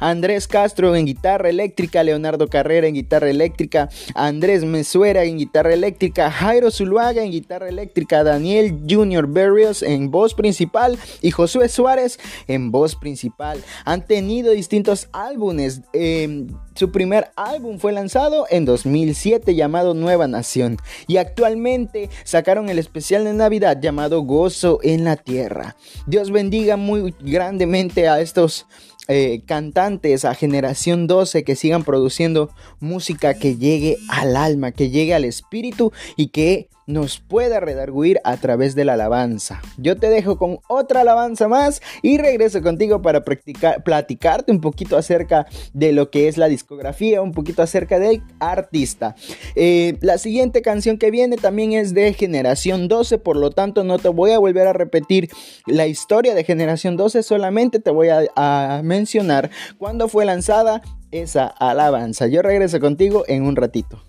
Andrés 0.00 0.48
Castro 0.48 0.94
en 0.96 1.06
guitarra 1.06 1.48
eléctrica, 1.48 2.02
Leonardo 2.02 2.48
Carrera 2.48 2.86
en 2.86 2.94
guitarra 2.94 3.30
eléctrica, 3.30 3.88
Andrés 4.14 4.64
Mesuera 4.64 5.24
en 5.24 5.38
guitarra 5.38 5.72
eléctrica, 5.72 6.30
Jairo 6.30 6.70
Zuluaga 6.70 7.22
en 7.22 7.30
guitarra 7.30 7.68
eléctrica, 7.68 8.24
Daniel 8.24 8.80
Junior 8.88 9.26
Berrios 9.26 9.82
en 9.82 10.10
voz 10.10 10.34
principal 10.34 10.98
y 11.20 11.30
Josué 11.30 11.68
Suárez 11.68 12.18
en 12.48 12.70
voz 12.70 12.96
principal. 12.96 13.62
Han 13.84 14.06
tenido 14.06 14.52
distintos 14.52 15.08
álbumes. 15.12 15.82
Eh, 15.92 16.46
su 16.74 16.90
primer 16.90 17.30
álbum 17.36 17.78
fue 17.78 17.92
lanzado 17.92 18.46
en 18.50 18.64
2007 18.64 19.54
llamado 19.54 19.94
Nueva 19.94 20.26
Nación 20.26 20.76
y 21.06 21.18
actualmente 21.18 22.10
sacaron 22.24 22.68
el 22.68 22.80
especial 22.80 23.24
de 23.24 23.32
Navidad 23.32 23.80
llamado 23.80 24.22
Gozo 24.22 24.80
en 24.82 25.04
la 25.04 25.16
Tierra. 25.16 25.76
Dios 26.06 26.32
bendiga 26.32 26.76
muy 26.76 27.14
grandemente 27.20 28.08
a 28.08 28.20
estos 28.20 28.66
eh, 29.08 29.42
cantantes, 29.46 30.24
a 30.24 30.34
generación 30.34 31.06
12 31.06 31.44
que 31.44 31.56
sigan 31.56 31.84
produciendo 31.84 32.50
música 32.80 33.34
que 33.34 33.56
llegue 33.56 33.98
al 34.08 34.36
alma, 34.36 34.72
que 34.72 34.90
llegue 34.90 35.14
al 35.14 35.24
espíritu 35.24 35.92
y 36.16 36.28
que 36.28 36.68
nos 36.86 37.18
pueda 37.18 37.60
redarguir 37.60 38.20
a 38.24 38.36
través 38.36 38.74
de 38.74 38.84
la 38.84 38.94
alabanza. 38.94 39.60
Yo 39.78 39.96
te 39.96 40.10
dejo 40.10 40.38
con 40.38 40.58
otra 40.68 41.00
alabanza 41.00 41.48
más 41.48 41.80
y 42.02 42.18
regreso 42.18 42.62
contigo 42.62 43.02
para 43.02 43.24
practicar, 43.24 43.82
platicarte 43.82 44.52
un 44.52 44.60
poquito 44.60 44.96
acerca 44.96 45.46
de 45.72 45.92
lo 45.92 46.10
que 46.10 46.28
es 46.28 46.36
la 46.36 46.48
discografía, 46.48 47.22
un 47.22 47.32
poquito 47.32 47.62
acerca 47.62 47.98
del 47.98 48.22
artista. 48.40 49.14
Eh, 49.56 49.98
la 50.00 50.18
siguiente 50.18 50.62
canción 50.62 50.98
que 50.98 51.10
viene 51.10 51.36
también 51.36 51.72
es 51.72 51.94
de 51.94 52.12
Generación 52.12 52.88
12, 52.88 53.18
por 53.18 53.36
lo 53.36 53.50
tanto 53.50 53.84
no 53.84 53.98
te 53.98 54.08
voy 54.08 54.32
a 54.32 54.38
volver 54.38 54.66
a 54.66 54.72
repetir 54.72 55.30
la 55.66 55.86
historia 55.86 56.34
de 56.34 56.44
Generación 56.44 56.96
12, 56.96 57.22
solamente 57.22 57.80
te 57.80 57.90
voy 57.90 58.08
a, 58.08 58.24
a 58.36 58.82
mencionar 58.82 59.50
cuándo 59.78 60.08
fue 60.08 60.24
lanzada 60.24 60.82
esa 61.10 61.46
alabanza. 61.46 62.26
Yo 62.26 62.42
regreso 62.42 62.80
contigo 62.80 63.24
en 63.28 63.44
un 63.44 63.56
ratito. 63.56 64.02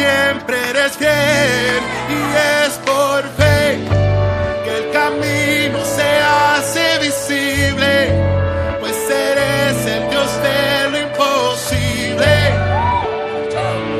Siempre 0.00 0.56
eres 0.70 0.92
fiel. 0.96 1.82
Y 2.08 2.20
es 2.64 2.72
por 2.88 3.22
fe 3.38 3.78
que 4.64 4.72
el 4.80 4.86
camino 4.92 5.78
se 5.84 6.10
hace 6.36 6.84
visible. 7.06 7.92
Pues 8.80 8.96
eres 9.10 9.76
el 9.94 10.10
Dios 10.10 10.30
de 10.46 10.90
lo 10.90 10.98
imposible. 11.06 12.32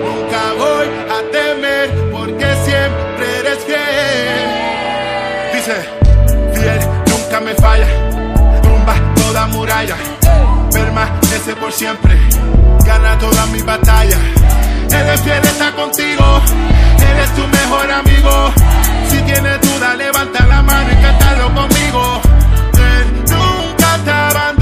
Nunca 0.04 0.42
voy 0.62 0.88
a 1.16 1.18
temer 1.36 1.86
porque 2.12 2.48
siempre 2.66 3.24
eres 3.40 3.58
fiel. 3.68 4.46
Dice, 5.54 5.76
fiel 6.54 6.80
nunca 7.10 7.40
me 7.40 7.54
falla. 7.54 7.88
Tumba 8.62 8.94
toda 9.16 9.46
muralla. 9.48 9.96
Permanece 10.72 11.56
por 11.56 11.72
siempre. 11.72 12.16
Gana 12.86 13.18
todas 13.18 13.46
mis 13.48 13.64
batallas. 13.64 14.18
Eres 14.92 15.20
fiel, 15.22 15.42
está 15.42 15.72
contigo. 15.72 16.40
Eres 16.98 17.34
tu 17.34 17.46
mejor 17.46 17.90
amigo. 17.90 18.52
Si 19.08 19.18
tienes 19.22 19.60
duda, 19.60 19.94
levanta 19.94 20.46
la 20.46 20.62
mano 20.62 20.90
y 20.92 21.02
cántalo 21.02 21.54
conmigo. 21.54 22.20
Nunca 23.28 23.98
te 24.04 24.10
abandona. 24.10 24.59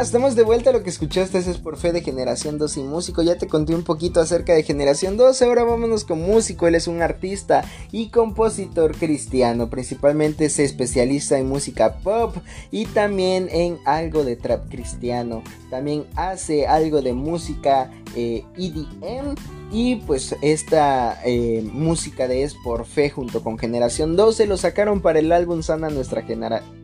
Estamos 0.00 0.36
de 0.36 0.44
vuelta. 0.44 0.70
Lo 0.70 0.84
que 0.84 0.90
escuchaste 0.90 1.38
es 1.38 1.58
por 1.58 1.76
fe 1.76 1.90
de 1.92 2.02
Generación 2.02 2.56
2 2.56 2.76
y 2.76 2.82
Músico. 2.84 3.22
Ya 3.22 3.36
te 3.36 3.48
conté 3.48 3.74
un 3.74 3.82
poquito 3.82 4.20
acerca 4.20 4.54
de 4.54 4.62
Generación 4.62 5.16
2. 5.16 5.42
Ahora 5.42 5.64
vámonos 5.64 6.04
con 6.04 6.22
Músico. 6.22 6.68
Él 6.68 6.76
es 6.76 6.86
un 6.86 7.02
artista 7.02 7.64
y 7.90 8.08
compositor 8.10 8.96
cristiano. 8.96 9.68
Principalmente 9.68 10.50
se 10.50 10.64
especializa 10.64 11.38
en 11.38 11.48
música 11.48 11.96
pop 11.96 12.36
y 12.70 12.86
también 12.86 13.48
en 13.50 13.78
algo 13.84 14.24
de 14.24 14.36
trap 14.36 14.70
cristiano. 14.70 15.42
También 15.68 16.06
hace 16.14 16.68
algo 16.68 17.02
de 17.02 17.12
música 17.12 17.90
eh, 18.14 18.44
EDM. 18.56 19.34
Y 19.70 19.96
pues 19.96 20.34
esta 20.40 21.20
eh, 21.26 21.62
música 21.72 22.26
de 22.26 22.42
Es 22.42 22.54
por 22.54 22.86
Fe 22.86 23.10
junto 23.10 23.42
con 23.42 23.58
Generación 23.58 24.16
12 24.16 24.46
lo 24.46 24.56
sacaron 24.56 25.02
para 25.02 25.18
el 25.18 25.30
álbum 25.30 25.62
Sana 25.62 25.90
Nuestra, 25.90 26.24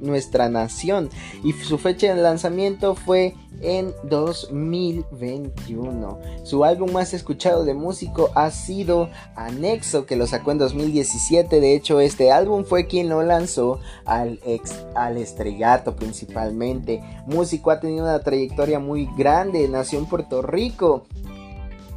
Nuestra 0.01 0.51
Nación. 0.51 1.09
Y 1.43 1.55
su 1.55 1.78
fecha 1.78 2.14
de 2.14 2.20
lanzamiento 2.20 2.95
fue 2.95 3.32
en 3.62 3.95
2021. 4.05 6.18
Su 6.43 6.62
álbum 6.64 6.93
más 6.93 7.14
escuchado 7.14 7.64
de 7.64 7.72
músico 7.72 8.28
ha 8.35 8.51
sido 8.51 9.09
Anexo, 9.35 10.05
que 10.05 10.16
lo 10.16 10.26
sacó 10.26 10.53
en 10.53 10.59
2017. 10.59 11.61
De 11.61 11.74
hecho, 11.74 12.01
este 12.01 12.32
álbum 12.32 12.64
fue 12.64 12.87
quien 12.87 13.09
lo 13.09 13.22
lanzó 13.22 13.80
al, 14.05 14.41
ex, 14.45 14.85
al 14.95 15.16
estrellato 15.16 15.97
principalmente. 15.97 17.03
Músico 17.26 17.70
ha 17.70 17.80
tenido 17.80 18.05
una 18.05 18.20
trayectoria 18.20 18.78
muy 18.78 19.09
grande, 19.16 19.66
nació 19.68 20.01
en 20.01 20.07
Puerto 20.07 20.43
Rico. 20.43 21.07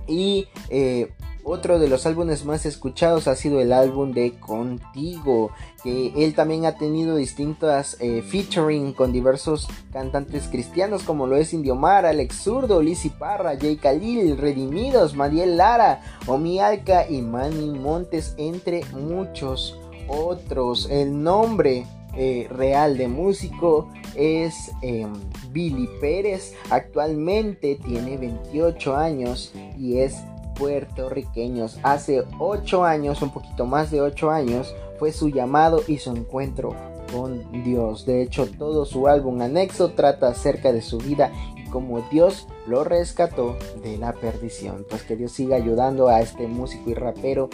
Y 0.07 0.47
eh, 0.69 1.11
otro 1.49 1.79
de 1.79 1.87
los 1.87 2.05
álbumes 2.05 2.43
más 2.43 2.65
escuchados 2.65 3.29
ha 3.29 3.35
sido 3.37 3.61
el 3.61 3.71
álbum 3.71 4.11
de 4.11 4.33
Contigo, 4.33 5.51
que 5.81 6.11
él 6.17 6.35
también 6.35 6.65
ha 6.65 6.77
tenido 6.77 7.15
distintas 7.15 7.95
eh, 8.01 8.21
featuring 8.21 8.91
con 8.91 9.13
diversos 9.13 9.65
cantantes 9.93 10.49
cristianos 10.49 11.03
como 11.03 11.25
lo 11.25 11.37
es 11.37 11.53
Indiomar, 11.53 12.05
Alex 12.05 12.43
Zurdo, 12.43 12.81
Lizzy 12.81 13.09
Parra, 13.11 13.57
Jay 13.57 13.77
Khalil, 13.77 14.37
Redimidos, 14.37 15.15
Mariel 15.15 15.55
Lara, 15.55 16.01
Omi 16.25 16.59
Alca 16.59 17.09
y 17.09 17.21
Manny 17.21 17.79
Montes, 17.79 18.35
entre 18.37 18.83
muchos 18.93 19.79
otros. 20.09 20.89
El 20.89 21.23
nombre 21.23 21.85
eh, 22.17 22.47
real 22.49 22.97
de 22.97 23.07
músico 23.07 23.89
es 24.15 24.71
eh, 24.81 25.05
Billy 25.51 25.87
Pérez. 26.01 26.55
Actualmente 26.71 27.79
tiene 27.85 28.17
28 28.17 28.95
años 28.95 29.53
y 29.77 29.99
es 29.99 30.17
puertorriqueño. 30.55 31.67
Hace 31.83 32.23
8 32.39 32.83
años, 32.83 33.21
un 33.21 33.29
poquito 33.29 33.65
más 33.65 33.91
de 33.91 34.01
8 34.01 34.31
años, 34.31 34.73
fue 34.97 35.11
su 35.11 35.29
llamado 35.29 35.83
y 35.87 35.99
su 35.99 36.09
encuentro 36.09 36.75
con 37.13 37.63
Dios. 37.63 38.07
De 38.07 38.23
hecho, 38.23 38.47
todo 38.47 38.85
su 38.85 39.07
álbum 39.07 39.39
anexo 39.41 39.91
trata 39.91 40.29
acerca 40.29 40.73
de 40.73 40.81
su 40.81 40.97
vida 40.97 41.31
y 41.55 41.69
cómo 41.69 42.01
Dios 42.09 42.47
lo 42.65 42.83
rescató 42.83 43.57
de 43.83 43.97
la 43.97 44.13
perdición. 44.13 44.87
Pues 44.89 45.03
que 45.03 45.15
Dios 45.15 45.33
siga 45.33 45.55
ayudando 45.55 46.07
a 46.07 46.21
este 46.21 46.47
músico 46.47 46.89
y 46.89 46.93
rapero. 46.95 47.49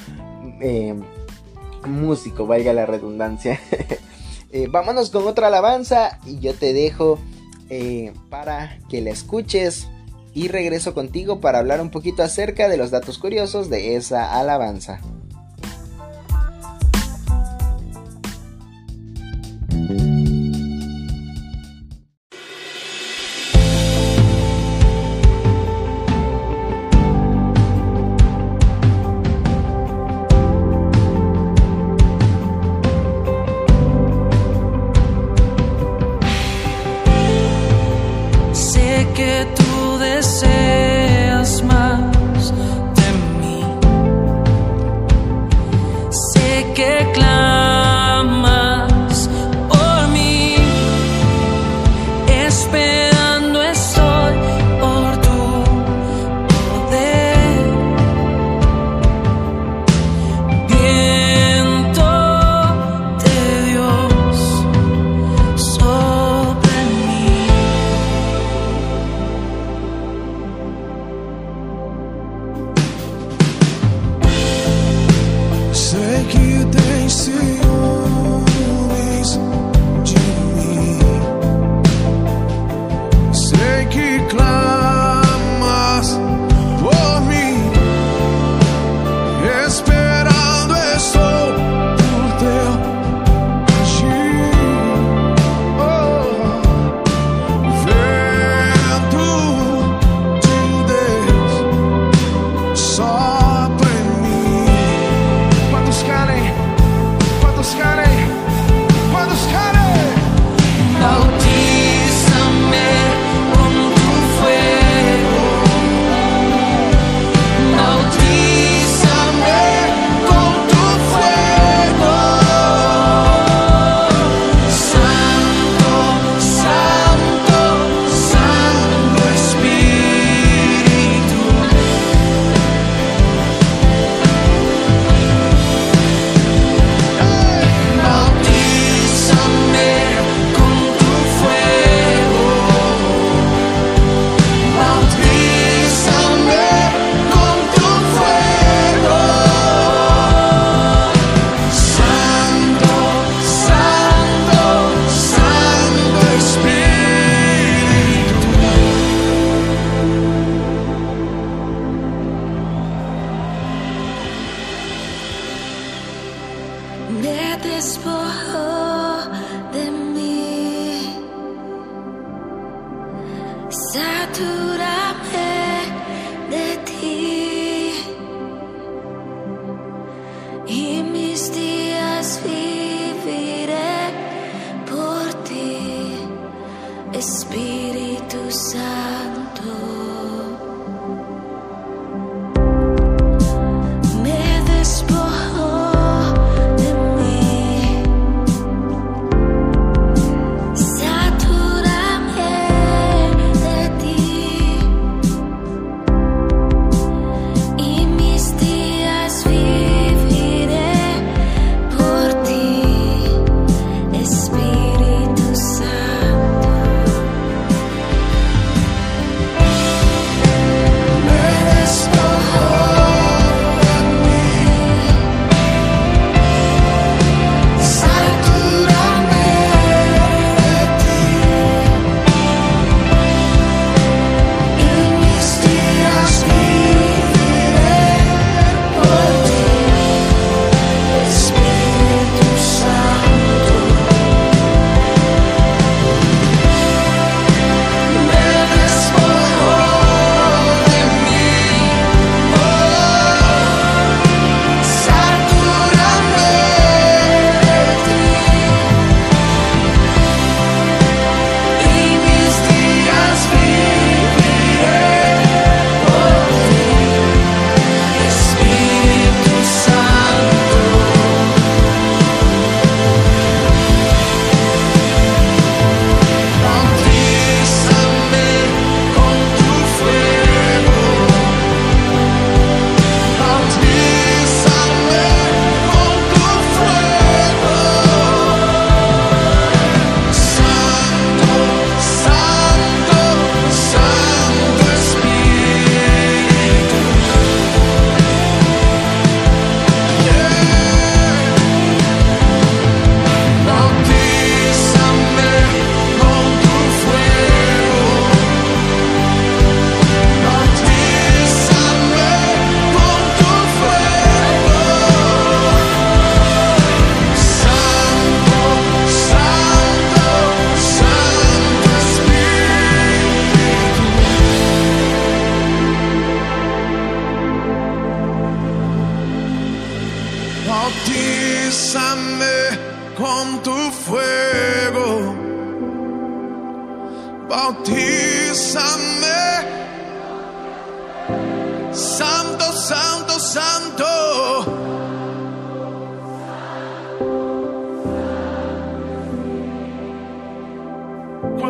eh, 0.62 0.96
músico, 1.86 2.48
valga 2.48 2.72
la 2.72 2.86
redundancia. 2.86 3.60
Eh, 4.54 4.68
vámonos 4.70 5.10
con 5.10 5.28
otra 5.28 5.48
alabanza 5.48 6.20
y 6.28 6.38
yo 6.38 6.54
te 6.54 6.74
dejo 6.74 7.18
eh, 7.72 8.14
para 8.30 8.78
que 8.88 9.02
la 9.02 9.10
escuches 9.10 9.88
y 10.32 10.48
regreso 10.48 10.94
contigo 10.94 11.42
para 11.42 11.58
hablar 11.58 11.82
un 11.82 11.90
poquito 11.90 12.22
acerca 12.22 12.70
de 12.70 12.78
los 12.78 12.92
datos 12.92 13.18
curiosos 13.18 13.72
de 13.72 13.96
esa 13.96 14.40
alabanza. 14.40 15.02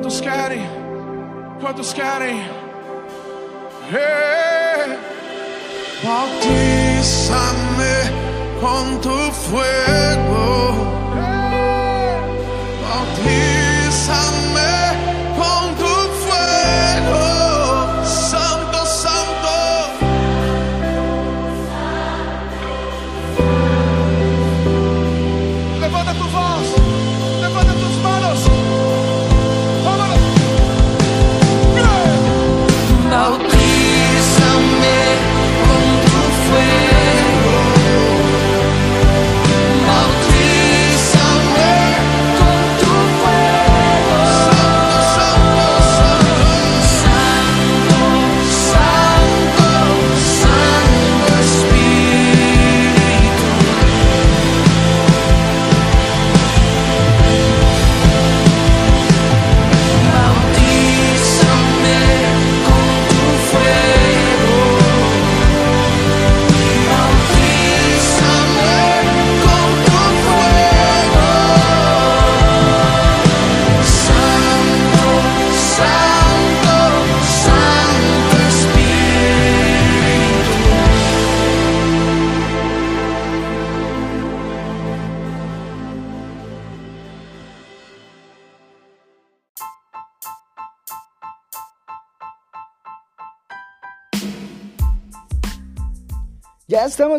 ¿Cuántos 0.04 0.22
querem? 0.22 0.68
¿Cuántos 1.62 1.93
querem? 1.93 2.41
Hey. 3.89 4.97
Bautízame 6.04 7.45
con 8.60 8.99
tu 8.99 9.32
fuego. 9.32 10.33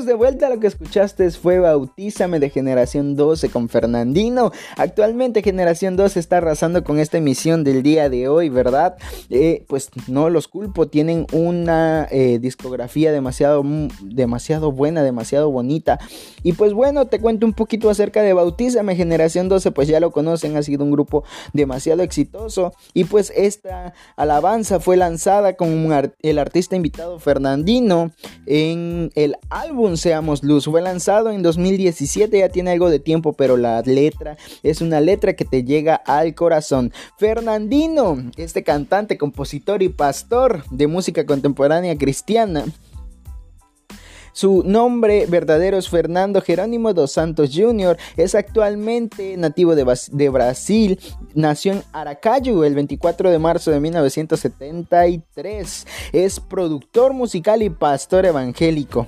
De 0.07 0.15
vuelta. 0.15 0.49
Lo 0.49 0.61
que 0.61 0.67
escuchaste 0.67 1.31
fue 1.31 1.59
Bautízame 1.59 2.41
de 2.41 2.51
Generación 2.51 3.17
12 3.17 3.49
con 3.49 3.69
Fernandino. 3.69 4.53
Actualmente 4.77 5.43
Generación 5.43 5.97
12 5.97 6.21
está 6.21 6.39
arrasando 6.39 6.85
con 6.85 6.99
esta 6.99 7.19
emisión 7.19 7.65
del 7.65 7.83
día 7.83 8.09
de 8.09 8.29
hoy, 8.29 8.49
¿verdad? 8.49 8.97
Eh, 9.31 9.65
pues 9.69 9.91
no 10.09 10.31
los 10.31 10.49
culpo. 10.49 10.89
Tienen 10.89 11.27
una 11.33 12.07
eh, 12.11 12.39
discografía 12.41 13.13
demasiado, 13.13 13.63
mm, 13.63 13.89
demasiado 14.03 14.73
buena, 14.73 15.03
demasiado 15.03 15.51
bonita. 15.51 15.99
Y 16.43 16.53
pues 16.55 16.73
bueno, 16.73 17.07
te 17.07 17.21
cuento 17.21 17.47
un 17.47 17.53
poquito 17.53 17.91
acerca 17.91 18.23
de 18.23 18.33
Bautízame 18.33 18.97
Generación 18.97 19.49
12. 19.49 19.71
Pues 19.71 19.89
ya 19.89 20.01
lo 20.01 20.11
conocen, 20.11 20.57
ha 20.57 20.63
sido 20.63 20.85
un 20.85 20.91
grupo 20.91 21.25
demasiado 21.53 22.03
exitoso. 22.03 22.73
Y 22.93 23.05
pues 23.05 23.33
esta 23.37 23.95
alabanza 24.17 24.81
fue 24.81 24.97
lanzada 24.97 25.55
con 25.55 25.91
el 26.23 26.39
artista 26.39 26.77
invitado 26.77 27.19
Fernandino 27.19 28.11
en 28.47 29.11
el 29.15 29.37
álbum 29.51 29.94
Seamos 29.97 30.43
Luz. 30.43 30.65
Fue 30.65 30.83
lanzado 30.83 31.31
en 31.31 31.43
2017, 31.43 32.39
ya 32.39 32.49
tiene 32.49 32.71
algo 32.71 32.91
de 32.91 32.99
tiempo, 32.99 33.33
pero 33.33 33.57
la 33.57 33.81
letra 33.83 34.37
es 34.63 34.81
una 34.81 35.01
letra 35.01 35.35
que 35.35 35.45
te 35.45 35.65
llega 35.65 35.95
al 35.95 36.35
corazón. 36.35 36.93
Fernandino, 37.19 38.31
este 38.37 38.63
cantante, 38.63 39.19
compositor 39.19 39.83
y 39.83 39.89
pastor 39.89 40.65
de 40.71 40.87
música 40.87 41.27
contemporánea 41.27 41.97
cristiana 41.97 42.65
su 44.35 44.63
nombre 44.67 45.25
verdadero 45.27 45.79
es 45.79 45.89
Fernando 45.89 46.41
Jerónimo 46.41 46.93
dos 46.93 47.13
Santos 47.13 47.51
Jr. 47.55 47.97
Es 48.17 48.35
actualmente 48.35 49.37
nativo 49.37 49.77
de, 49.77 49.87
de, 50.11 50.29
Brasil. 50.29 50.99
Nació 51.35 51.75
en 51.75 51.85
Aracaju 51.93 52.65
el 52.65 52.75
24 52.75 53.31
de 53.31 53.39
marzo 53.39 53.71
de 53.71 53.79
1973. 53.79 55.87
Es 56.13 56.41
productor 56.41 57.13
musical 57.13 57.63
y 57.63 57.71
pastor 57.71 58.27
evangélico. 58.27 59.07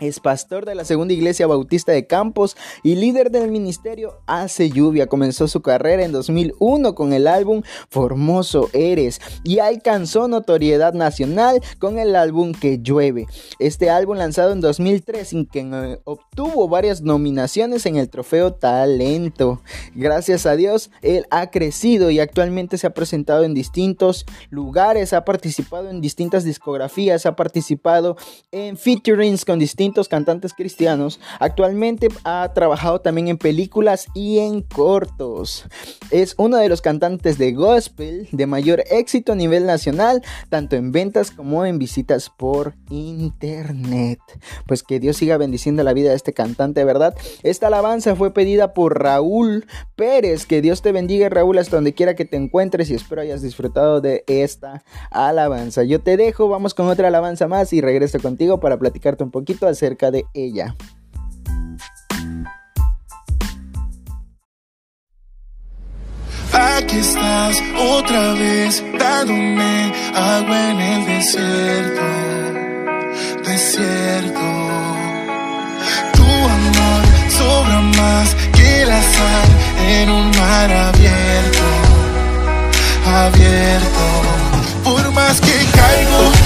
Es 0.00 0.20
pastor 0.20 0.64
de 0.64 0.76
la 0.76 0.84
Segunda 0.84 1.12
Iglesia 1.12 1.48
Bautista 1.48 1.90
de 1.90 2.06
Campos 2.06 2.56
y 2.84 2.94
líder 2.94 3.32
del 3.32 3.50
ministerio 3.50 4.20
Hace 4.28 4.70
Lluvia. 4.70 5.08
Comenzó 5.08 5.48
su 5.48 5.60
carrera 5.60 6.04
en 6.04 6.12
2001 6.12 6.94
con 6.94 7.12
el 7.12 7.26
álbum 7.26 7.62
Formoso 7.90 8.70
Eres 8.72 9.20
y 9.42 9.58
alcanzó 9.58 10.28
notoriedad 10.28 10.94
nacional 10.94 11.60
con 11.80 11.98
el 11.98 12.14
álbum 12.14 12.52
Que 12.52 12.78
Llueve. 12.78 13.26
Este 13.58 13.90
álbum 13.90 14.18
lanzado 14.18 14.52
en 14.52 14.60
2003 14.60 15.32
en 15.32 15.46
que 15.46 15.60
eh, 15.60 16.00
obtuvo 16.04 16.68
varias 16.68 17.02
nominaciones 17.02 17.84
en 17.84 17.96
el 17.96 18.08
trofeo 18.08 18.54
Talento. 18.54 19.62
Gracias 19.96 20.46
a 20.46 20.54
Dios, 20.54 20.92
él 21.02 21.26
ha 21.30 21.50
crecido 21.50 22.12
y 22.12 22.20
actualmente 22.20 22.78
se 22.78 22.86
ha 22.86 22.94
presentado 22.94 23.42
en 23.42 23.52
distintos 23.52 24.26
lugares, 24.50 25.12
ha 25.12 25.24
participado 25.24 25.90
en 25.90 26.00
distintas 26.00 26.44
discografías, 26.44 27.26
ha 27.26 27.34
participado 27.34 28.16
en 28.52 28.76
featurings 28.76 29.44
con 29.44 29.58
distintos 29.58 29.87
cantantes 30.08 30.54
cristianos. 30.54 31.20
Actualmente 31.40 32.08
ha 32.24 32.52
trabajado 32.54 33.00
también 33.00 33.28
en 33.28 33.38
películas 33.38 34.06
y 34.14 34.38
en 34.38 34.62
cortos. 34.62 35.64
Es 36.10 36.34
uno 36.38 36.58
de 36.58 36.68
los 36.68 36.80
cantantes 36.80 37.38
de 37.38 37.52
gospel 37.52 38.28
de 38.32 38.46
mayor 38.46 38.84
éxito 38.90 39.32
a 39.32 39.36
nivel 39.36 39.66
nacional, 39.66 40.22
tanto 40.48 40.76
en 40.76 40.92
ventas 40.92 41.30
como 41.30 41.64
en 41.64 41.78
visitas 41.78 42.30
por 42.30 42.74
internet. 42.90 44.20
Pues 44.66 44.82
que 44.82 45.00
Dios 45.00 45.16
siga 45.16 45.36
bendiciendo 45.36 45.82
la 45.82 45.94
vida 45.94 46.10
de 46.10 46.16
este 46.16 46.32
cantante, 46.32 46.84
¿verdad? 46.84 47.14
Esta 47.42 47.68
alabanza 47.68 48.14
fue 48.14 48.32
pedida 48.32 48.74
por 48.74 49.02
Raúl 49.02 49.66
Pérez. 49.96 50.46
Que 50.46 50.60
Dios 50.60 50.82
te 50.82 50.92
bendiga, 50.92 51.28
Raúl, 51.28 51.58
hasta 51.58 51.76
donde 51.76 51.94
quiera 51.94 52.14
que 52.14 52.24
te 52.24 52.36
encuentres 52.36 52.90
y 52.90 52.94
espero 52.94 53.22
hayas 53.22 53.42
disfrutado 53.42 54.00
de 54.00 54.24
esta 54.26 54.84
alabanza. 55.10 55.82
Yo 55.84 56.00
te 56.00 56.16
dejo, 56.16 56.48
vamos 56.48 56.74
con 56.74 56.88
otra 56.88 57.08
alabanza 57.08 57.48
más 57.48 57.72
y 57.72 57.80
regreso 57.80 58.18
contigo 58.20 58.60
para 58.60 58.78
platicarte 58.78 59.24
un 59.24 59.30
poquito 59.30 59.66
de 59.78 60.26
ella. 60.34 60.74
Aquí 66.52 66.96
estás 66.98 67.62
otra 67.78 68.32
vez 68.32 68.82
dándome 68.98 69.92
agua 70.16 70.70
en 70.70 70.80
el 70.80 71.06
desierto, 71.06 72.06
desierto. 73.46 74.46
Tu 76.14 76.24
amor 76.24 77.02
sobra 77.30 77.80
más 77.80 78.34
que 78.56 78.84
la 78.84 79.00
sal 79.00 79.48
en 79.86 80.10
un 80.10 80.30
mar 80.30 80.72
abierto, 80.72 81.66
abierto. 83.06 84.06
Por 84.82 85.12
más 85.12 85.40
que 85.40 85.56
caigo, 85.76 86.37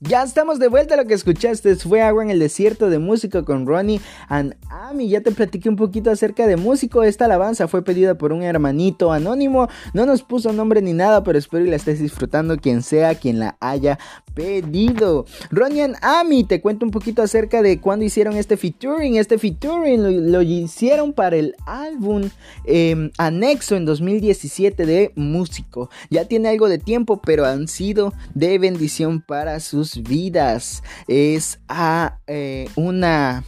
Ya 0.00 0.22
estamos 0.22 0.58
de 0.58 0.68
vuelta. 0.68 0.94
Lo 0.94 1.06
que 1.06 1.14
escuchaste 1.14 1.74
fue 1.76 2.02
Agua 2.02 2.22
en 2.22 2.28
el 2.28 2.38
Desierto 2.38 2.90
de 2.90 2.98
Músico 2.98 3.46
con 3.46 3.66
Ronnie 3.66 3.98
and 4.28 4.54
Ami. 4.68 5.08
Ya 5.08 5.22
te 5.22 5.32
platiqué 5.32 5.70
un 5.70 5.76
poquito 5.76 6.10
acerca 6.10 6.46
de 6.46 6.56
Músico. 6.56 7.02
Esta 7.02 7.24
alabanza 7.24 7.66
fue 7.66 7.82
pedida 7.82 8.18
por 8.18 8.30
un 8.34 8.42
hermanito 8.42 9.10
anónimo. 9.10 9.68
No 9.94 10.04
nos 10.04 10.22
puso 10.22 10.52
nombre 10.52 10.82
ni 10.82 10.92
nada, 10.92 11.24
pero 11.24 11.38
espero 11.38 11.64
y 11.64 11.70
la 11.70 11.76
estés 11.76 11.98
disfrutando 11.98 12.58
quien 12.58 12.82
sea 12.82 13.14
quien 13.14 13.38
la 13.38 13.56
haya 13.58 13.98
pedido. 14.34 15.24
Ronnie 15.50 15.84
and 15.84 15.96
Ami, 16.02 16.44
te 16.44 16.60
cuento 16.60 16.84
un 16.84 16.90
poquito 16.90 17.22
acerca 17.22 17.62
de 17.62 17.80
cuándo 17.80 18.04
hicieron 18.04 18.36
este 18.36 18.58
featuring. 18.58 19.16
Este 19.16 19.38
featuring 19.38 20.30
lo, 20.30 20.42
hicieron 20.42 21.14
para 21.14 21.36
el 21.36 21.54
álbum 21.64 22.28
eh, 22.66 23.10
anexo 23.16 23.76
en 23.76 23.86
2017 23.86 24.84
de 24.84 25.12
Músico. 25.16 25.88
Ya 26.10 26.26
tiene 26.26 26.50
algo 26.50 26.68
de 26.68 26.76
tiempo, 26.76 27.22
pero 27.24 27.46
han 27.46 27.66
sido 27.66 28.12
de 28.34 28.58
bendición 28.58 29.22
para 29.22 29.58
sus 29.60 29.85
vidas. 30.02 30.82
Es 31.08 31.60
a 31.68 32.18
eh, 32.26 32.68
una 32.76 33.44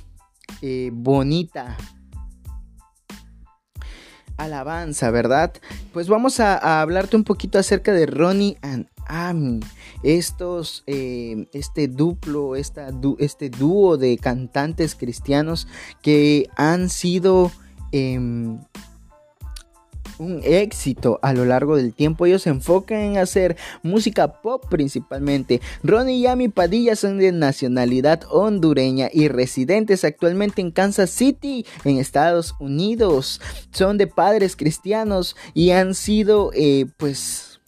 eh, 0.63 0.91
bonita 0.93 1.77
alabanza, 4.39 5.11
¿verdad? 5.11 5.53
Pues 5.93 6.09
vamos 6.09 6.41
a, 6.41 6.81
hablarte 6.81 7.17
un 7.17 7.25
poquito 7.25 7.59
acerca 7.59 7.93
de 7.93 8.07
Ronnie 8.07 8.57
and 8.63 8.87
Ami. 9.07 9.61
Estos, 10.03 10.85
eh, 10.87 11.49
este 11.53 11.89
duplo, 11.89 12.57
esta, 12.57 12.91
este 13.19 13.51
dúo 13.51 13.97
de 13.97 14.17
cantantes 14.17 14.95
cristianos 14.95 15.69
que 16.03 16.49
han 16.57 16.89
sido... 16.89 17.51
Eh, 17.93 18.59
un 20.19 20.41
éxito 20.45 21.19
a 21.23 21.33
lo 21.33 21.45
largo 21.45 21.77
del 21.77 21.95
tiempo. 21.95 22.27
Ellos 22.27 22.43
se 22.43 22.51
enfocan 22.51 22.99
en 22.99 23.19
hacer 23.19 23.57
música 23.83 24.41
pop 24.41 24.65
principalmente. 24.69 25.61
Ronnie 25.83 26.17
y 26.17 26.27
Ami 26.27 26.49
Padilla 26.49 26.97
son 26.97 27.19
de 27.19 27.33
nacionalidad 27.33 28.23
hondureña 28.31 29.09
y 29.13 29.29
residentes 29.29 30.05
actualmente 30.05 30.61
en 30.61 30.71
Kansas 30.71 31.11
City, 31.11 31.67
en 31.85 31.99
Estados 31.99 32.55
Unidos. 32.61 33.41
Son 33.71 33.99
de 33.99 34.07
padres 34.07 34.57
cristianos 34.57 35.37
y 35.55 35.71
han 35.71 35.95
sido 35.95 36.51
eh, 36.55 36.87
pues 36.97 37.61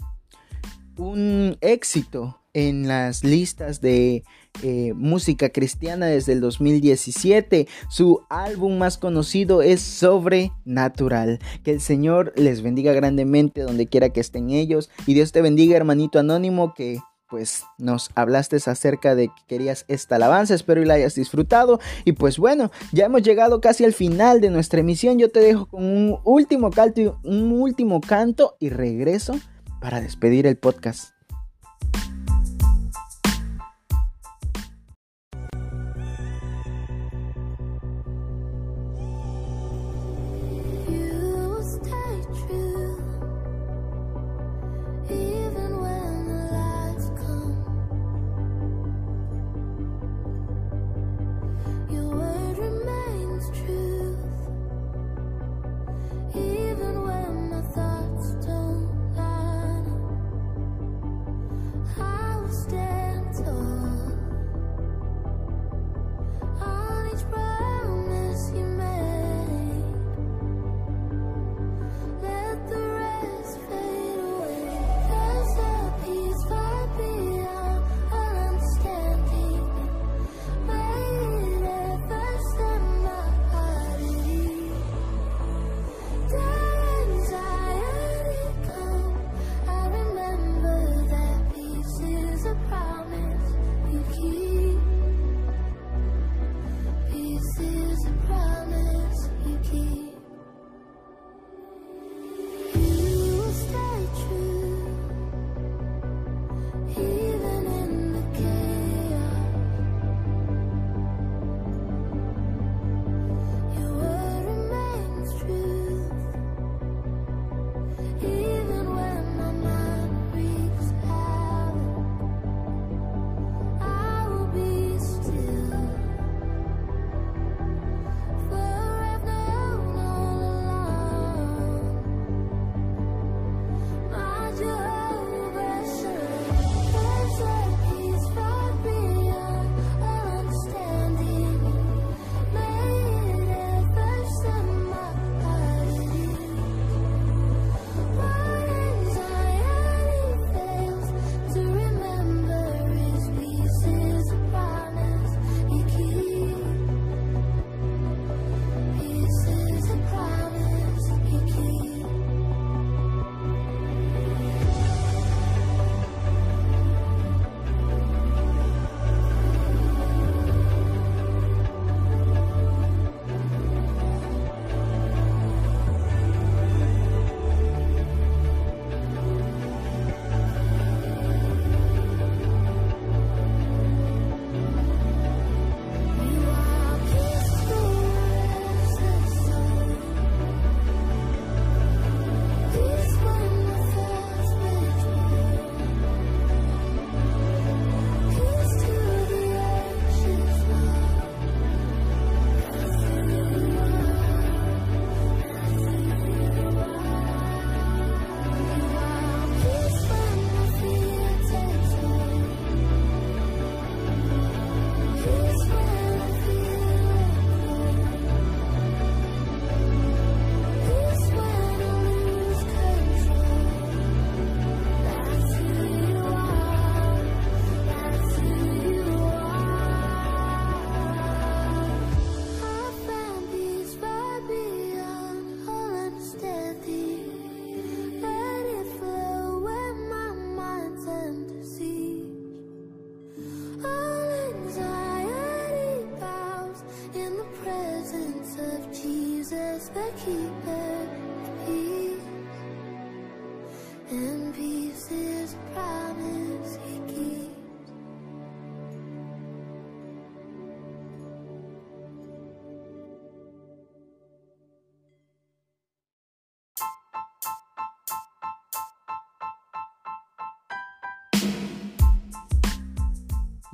un 0.96 1.56
éxito 1.60 2.40
en 2.52 2.88
las 2.88 3.24
listas 3.24 3.80
de 3.80 4.24
eh, 4.62 4.92
música 4.94 5.48
cristiana 5.48 6.06
desde 6.06 6.32
el 6.32 6.40
2017. 6.40 7.66
Su 7.88 8.22
álbum 8.28 8.78
más 8.78 8.98
conocido 8.98 9.62
es 9.62 9.80
Sobrenatural. 9.80 11.38
Que 11.64 11.72
el 11.72 11.80
Señor 11.80 12.32
les 12.36 12.62
bendiga 12.62 12.92
grandemente 12.92 13.62
donde 13.62 13.86
quiera 13.86 14.10
que 14.10 14.20
estén 14.20 14.50
ellos. 14.50 14.90
Y 15.06 15.14
Dios 15.14 15.32
te 15.32 15.40
bendiga, 15.40 15.76
hermanito 15.76 16.18
anónimo, 16.18 16.74
que 16.74 16.98
pues 17.30 17.64
nos 17.78 18.10
hablaste 18.16 18.56
acerca 18.56 19.14
de 19.14 19.28
que 19.28 19.42
querías 19.46 19.84
esta 19.86 20.16
alabanza, 20.16 20.54
espero 20.54 20.82
y 20.82 20.84
la 20.84 20.94
hayas 20.94 21.14
disfrutado. 21.14 21.78
Y 22.04 22.12
pues 22.12 22.38
bueno, 22.38 22.70
ya 22.92 23.06
hemos 23.06 23.22
llegado 23.22 23.60
casi 23.60 23.84
al 23.84 23.94
final 23.94 24.40
de 24.40 24.50
nuestra 24.50 24.80
emisión. 24.80 25.18
Yo 25.18 25.30
te 25.30 25.40
dejo 25.40 25.66
con 25.66 25.84
un 25.84 26.18
último 26.24 26.70
canto, 26.70 27.20
un 27.22 27.52
último 27.52 28.00
canto 28.00 28.56
y 28.58 28.68
regreso 28.68 29.38
para 29.80 30.00
despedir 30.00 30.46
el 30.46 30.56
podcast. 30.56 31.19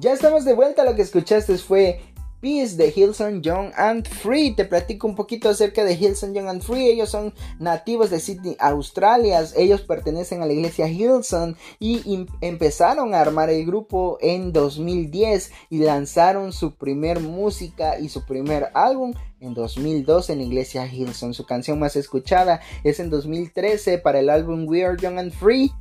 Ya 0.07 0.12
estamos 0.12 0.44
de 0.44 0.54
vuelta, 0.54 0.84
lo 0.84 0.94
que 0.94 1.02
escuchaste 1.02 1.59
fue 1.59 1.98
Peace 2.40 2.76
de 2.76 2.92
Hillsong 2.94 3.42
Young 3.42 3.72
and 3.74 4.07
Free. 4.07 4.54
Te 4.54 4.64
platico 4.64 5.09
un 5.09 5.16
poquito 5.16 5.48
acerca 5.48 5.82
de 5.82 5.94
Hillsong 5.94 6.32
Young 6.32 6.46
and 6.46 6.62
Free. 6.62 6.86
Ellos 6.86 7.11
son 7.11 7.34
nativos 7.59 8.11
de 8.11 8.20
Sydney, 8.20 8.57
Australia. 8.61 9.44
Ellos 9.57 9.80
pertenecen 9.80 10.42
a 10.42 10.46
la 10.46 10.52
iglesia 10.52 10.86
Hillsong 10.86 11.57
y 11.80 12.24
empezaron 12.40 13.14
a 13.14 13.20
armar 13.20 13.50
el 13.50 13.66
grupo 13.66 14.16
en 14.20 14.52
2010 14.52 15.50
y 15.70 15.78
lanzaron 15.78 16.52
su 16.52 16.76
primer 16.76 17.18
música 17.18 17.98
y 17.98 18.09
su 18.09 18.24
primer 18.24 18.68
álbum 18.74 19.12
en 19.40 19.54
2012 19.54 20.34
en 20.34 20.38
la 20.38 20.44
iglesia 20.44 20.86
Hillsong. 20.86 21.34
Su 21.34 21.46
canción 21.46 21.80
más 21.80 21.96
escuchada 21.96 22.61
es 22.84 23.00
en 23.00 23.11
2013 23.11 23.98
para 23.98 24.20
el 24.20 24.30
álbum 24.30 24.68
We 24.68 24.84
Are 24.84 24.96
Young 24.96 25.18
and 25.18 25.32
Free 25.32 25.72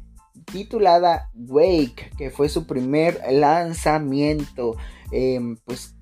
titulada 0.46 1.30
Wake, 1.34 2.12
que 2.18 2.30
fue 2.30 2.50
su 2.50 2.66
primer 2.66 3.22
lanzamiento. 3.30 4.76
Em, 5.12 5.58
pues 5.66 5.96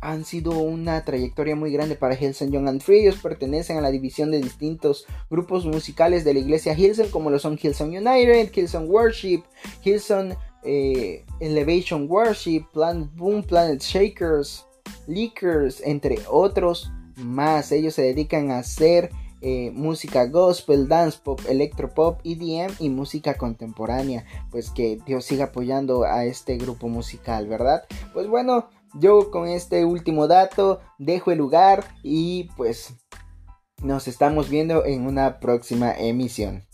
han 0.00 0.24
sido 0.24 0.52
una 0.58 1.04
trayectoria 1.04 1.56
muy 1.56 1.72
grande 1.72 1.96
para 1.96 2.14
Hillsong 2.14 2.52
Young 2.52 2.68
and 2.68 2.80
Free. 2.80 3.00
Ellos 3.00 3.16
pertenecen 3.16 3.78
a 3.78 3.80
la 3.80 3.90
división 3.90 4.30
de 4.30 4.40
distintos 4.40 5.06
grupos 5.30 5.64
musicales 5.64 6.24
de 6.24 6.34
la 6.34 6.40
iglesia 6.40 6.74
Hillsong, 6.74 7.10
como 7.10 7.30
lo 7.30 7.38
son 7.38 7.58
Hillsong 7.60 7.96
United, 7.96 8.52
Hillsong 8.54 8.88
Worship, 8.88 9.42
Hillsong 9.84 10.36
eh, 10.62 11.24
Elevation 11.40 12.06
Worship, 12.08 12.66
Planet 12.72 13.08
Boom, 13.14 13.42
Planet 13.42 13.80
Shakers, 13.80 14.66
Leakers, 15.06 15.80
entre 15.80 16.18
otros 16.28 16.90
más. 17.16 17.72
Ellos 17.72 17.94
se 17.94 18.02
dedican 18.02 18.50
a 18.50 18.58
hacer 18.58 19.10
eh, 19.40 19.70
música 19.72 20.26
gospel, 20.26 20.88
dance 20.88 21.18
pop, 21.22 21.40
electropop, 21.48 22.20
EDM 22.24 22.74
y 22.78 22.88
música 22.88 23.34
contemporánea. 23.34 24.24
Pues 24.50 24.70
que 24.70 24.98
Dios 25.06 25.24
siga 25.24 25.46
apoyando 25.46 26.04
a 26.04 26.24
este 26.24 26.56
grupo 26.56 26.88
musical, 26.88 27.46
¿verdad? 27.46 27.84
Pues 28.12 28.28
bueno, 28.28 28.68
yo 28.94 29.30
con 29.30 29.48
este 29.48 29.84
último 29.84 30.26
dato 30.26 30.80
dejo 30.98 31.30
el 31.30 31.38
lugar 31.38 31.84
y 32.02 32.44
pues 32.56 32.94
nos 33.82 34.08
estamos 34.08 34.48
viendo 34.48 34.84
en 34.84 35.06
una 35.06 35.38
próxima 35.38 35.92
emisión. 35.92 36.65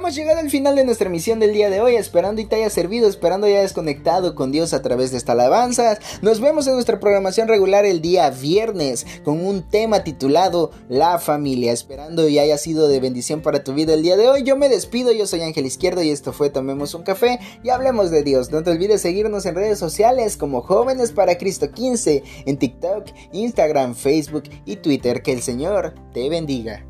Hemos 0.00 0.14
llegado 0.14 0.40
al 0.40 0.48
final 0.48 0.76
de 0.76 0.86
nuestra 0.86 1.08
emisión 1.08 1.40
del 1.40 1.52
día 1.52 1.68
de 1.68 1.82
hoy, 1.82 1.96
esperando 1.96 2.40
y 2.40 2.46
te 2.46 2.56
haya 2.56 2.70
servido, 2.70 3.06
esperando 3.06 3.46
y 3.46 3.52
hayas 3.52 3.74
conectado 3.74 4.34
con 4.34 4.50
Dios 4.50 4.72
a 4.72 4.80
través 4.80 5.10
de 5.10 5.18
esta 5.18 5.32
alabanza. 5.32 5.98
Nos 6.22 6.40
vemos 6.40 6.66
en 6.66 6.72
nuestra 6.72 6.98
programación 6.98 7.48
regular 7.48 7.84
el 7.84 8.00
día 8.00 8.30
viernes 8.30 9.06
con 9.24 9.44
un 9.44 9.62
tema 9.62 10.02
titulado 10.02 10.70
La 10.88 11.18
familia, 11.18 11.72
esperando 11.72 12.26
y 12.30 12.38
haya 12.38 12.56
sido 12.56 12.88
de 12.88 12.98
bendición 12.98 13.42
para 13.42 13.62
tu 13.62 13.74
vida 13.74 13.92
el 13.92 14.02
día 14.02 14.16
de 14.16 14.26
hoy. 14.26 14.42
Yo 14.42 14.56
me 14.56 14.70
despido, 14.70 15.12
yo 15.12 15.26
soy 15.26 15.42
Ángel 15.42 15.66
Izquierdo 15.66 16.02
y 16.02 16.08
esto 16.08 16.32
fue 16.32 16.48
Tomemos 16.48 16.94
un 16.94 17.02
café 17.02 17.38
y 17.62 17.68
hablemos 17.68 18.10
de 18.10 18.22
Dios. 18.22 18.50
No 18.50 18.62
te 18.62 18.70
olvides 18.70 19.02
seguirnos 19.02 19.44
en 19.44 19.54
redes 19.54 19.78
sociales 19.78 20.38
como 20.38 20.62
Jóvenes 20.62 21.12
para 21.12 21.36
Cristo 21.36 21.70
15 21.70 22.22
en 22.46 22.56
TikTok, 22.58 23.04
Instagram, 23.32 23.94
Facebook 23.94 24.44
y 24.64 24.76
Twitter. 24.76 25.20
Que 25.20 25.34
el 25.34 25.42
Señor 25.42 25.92
te 26.14 26.30
bendiga. 26.30 26.89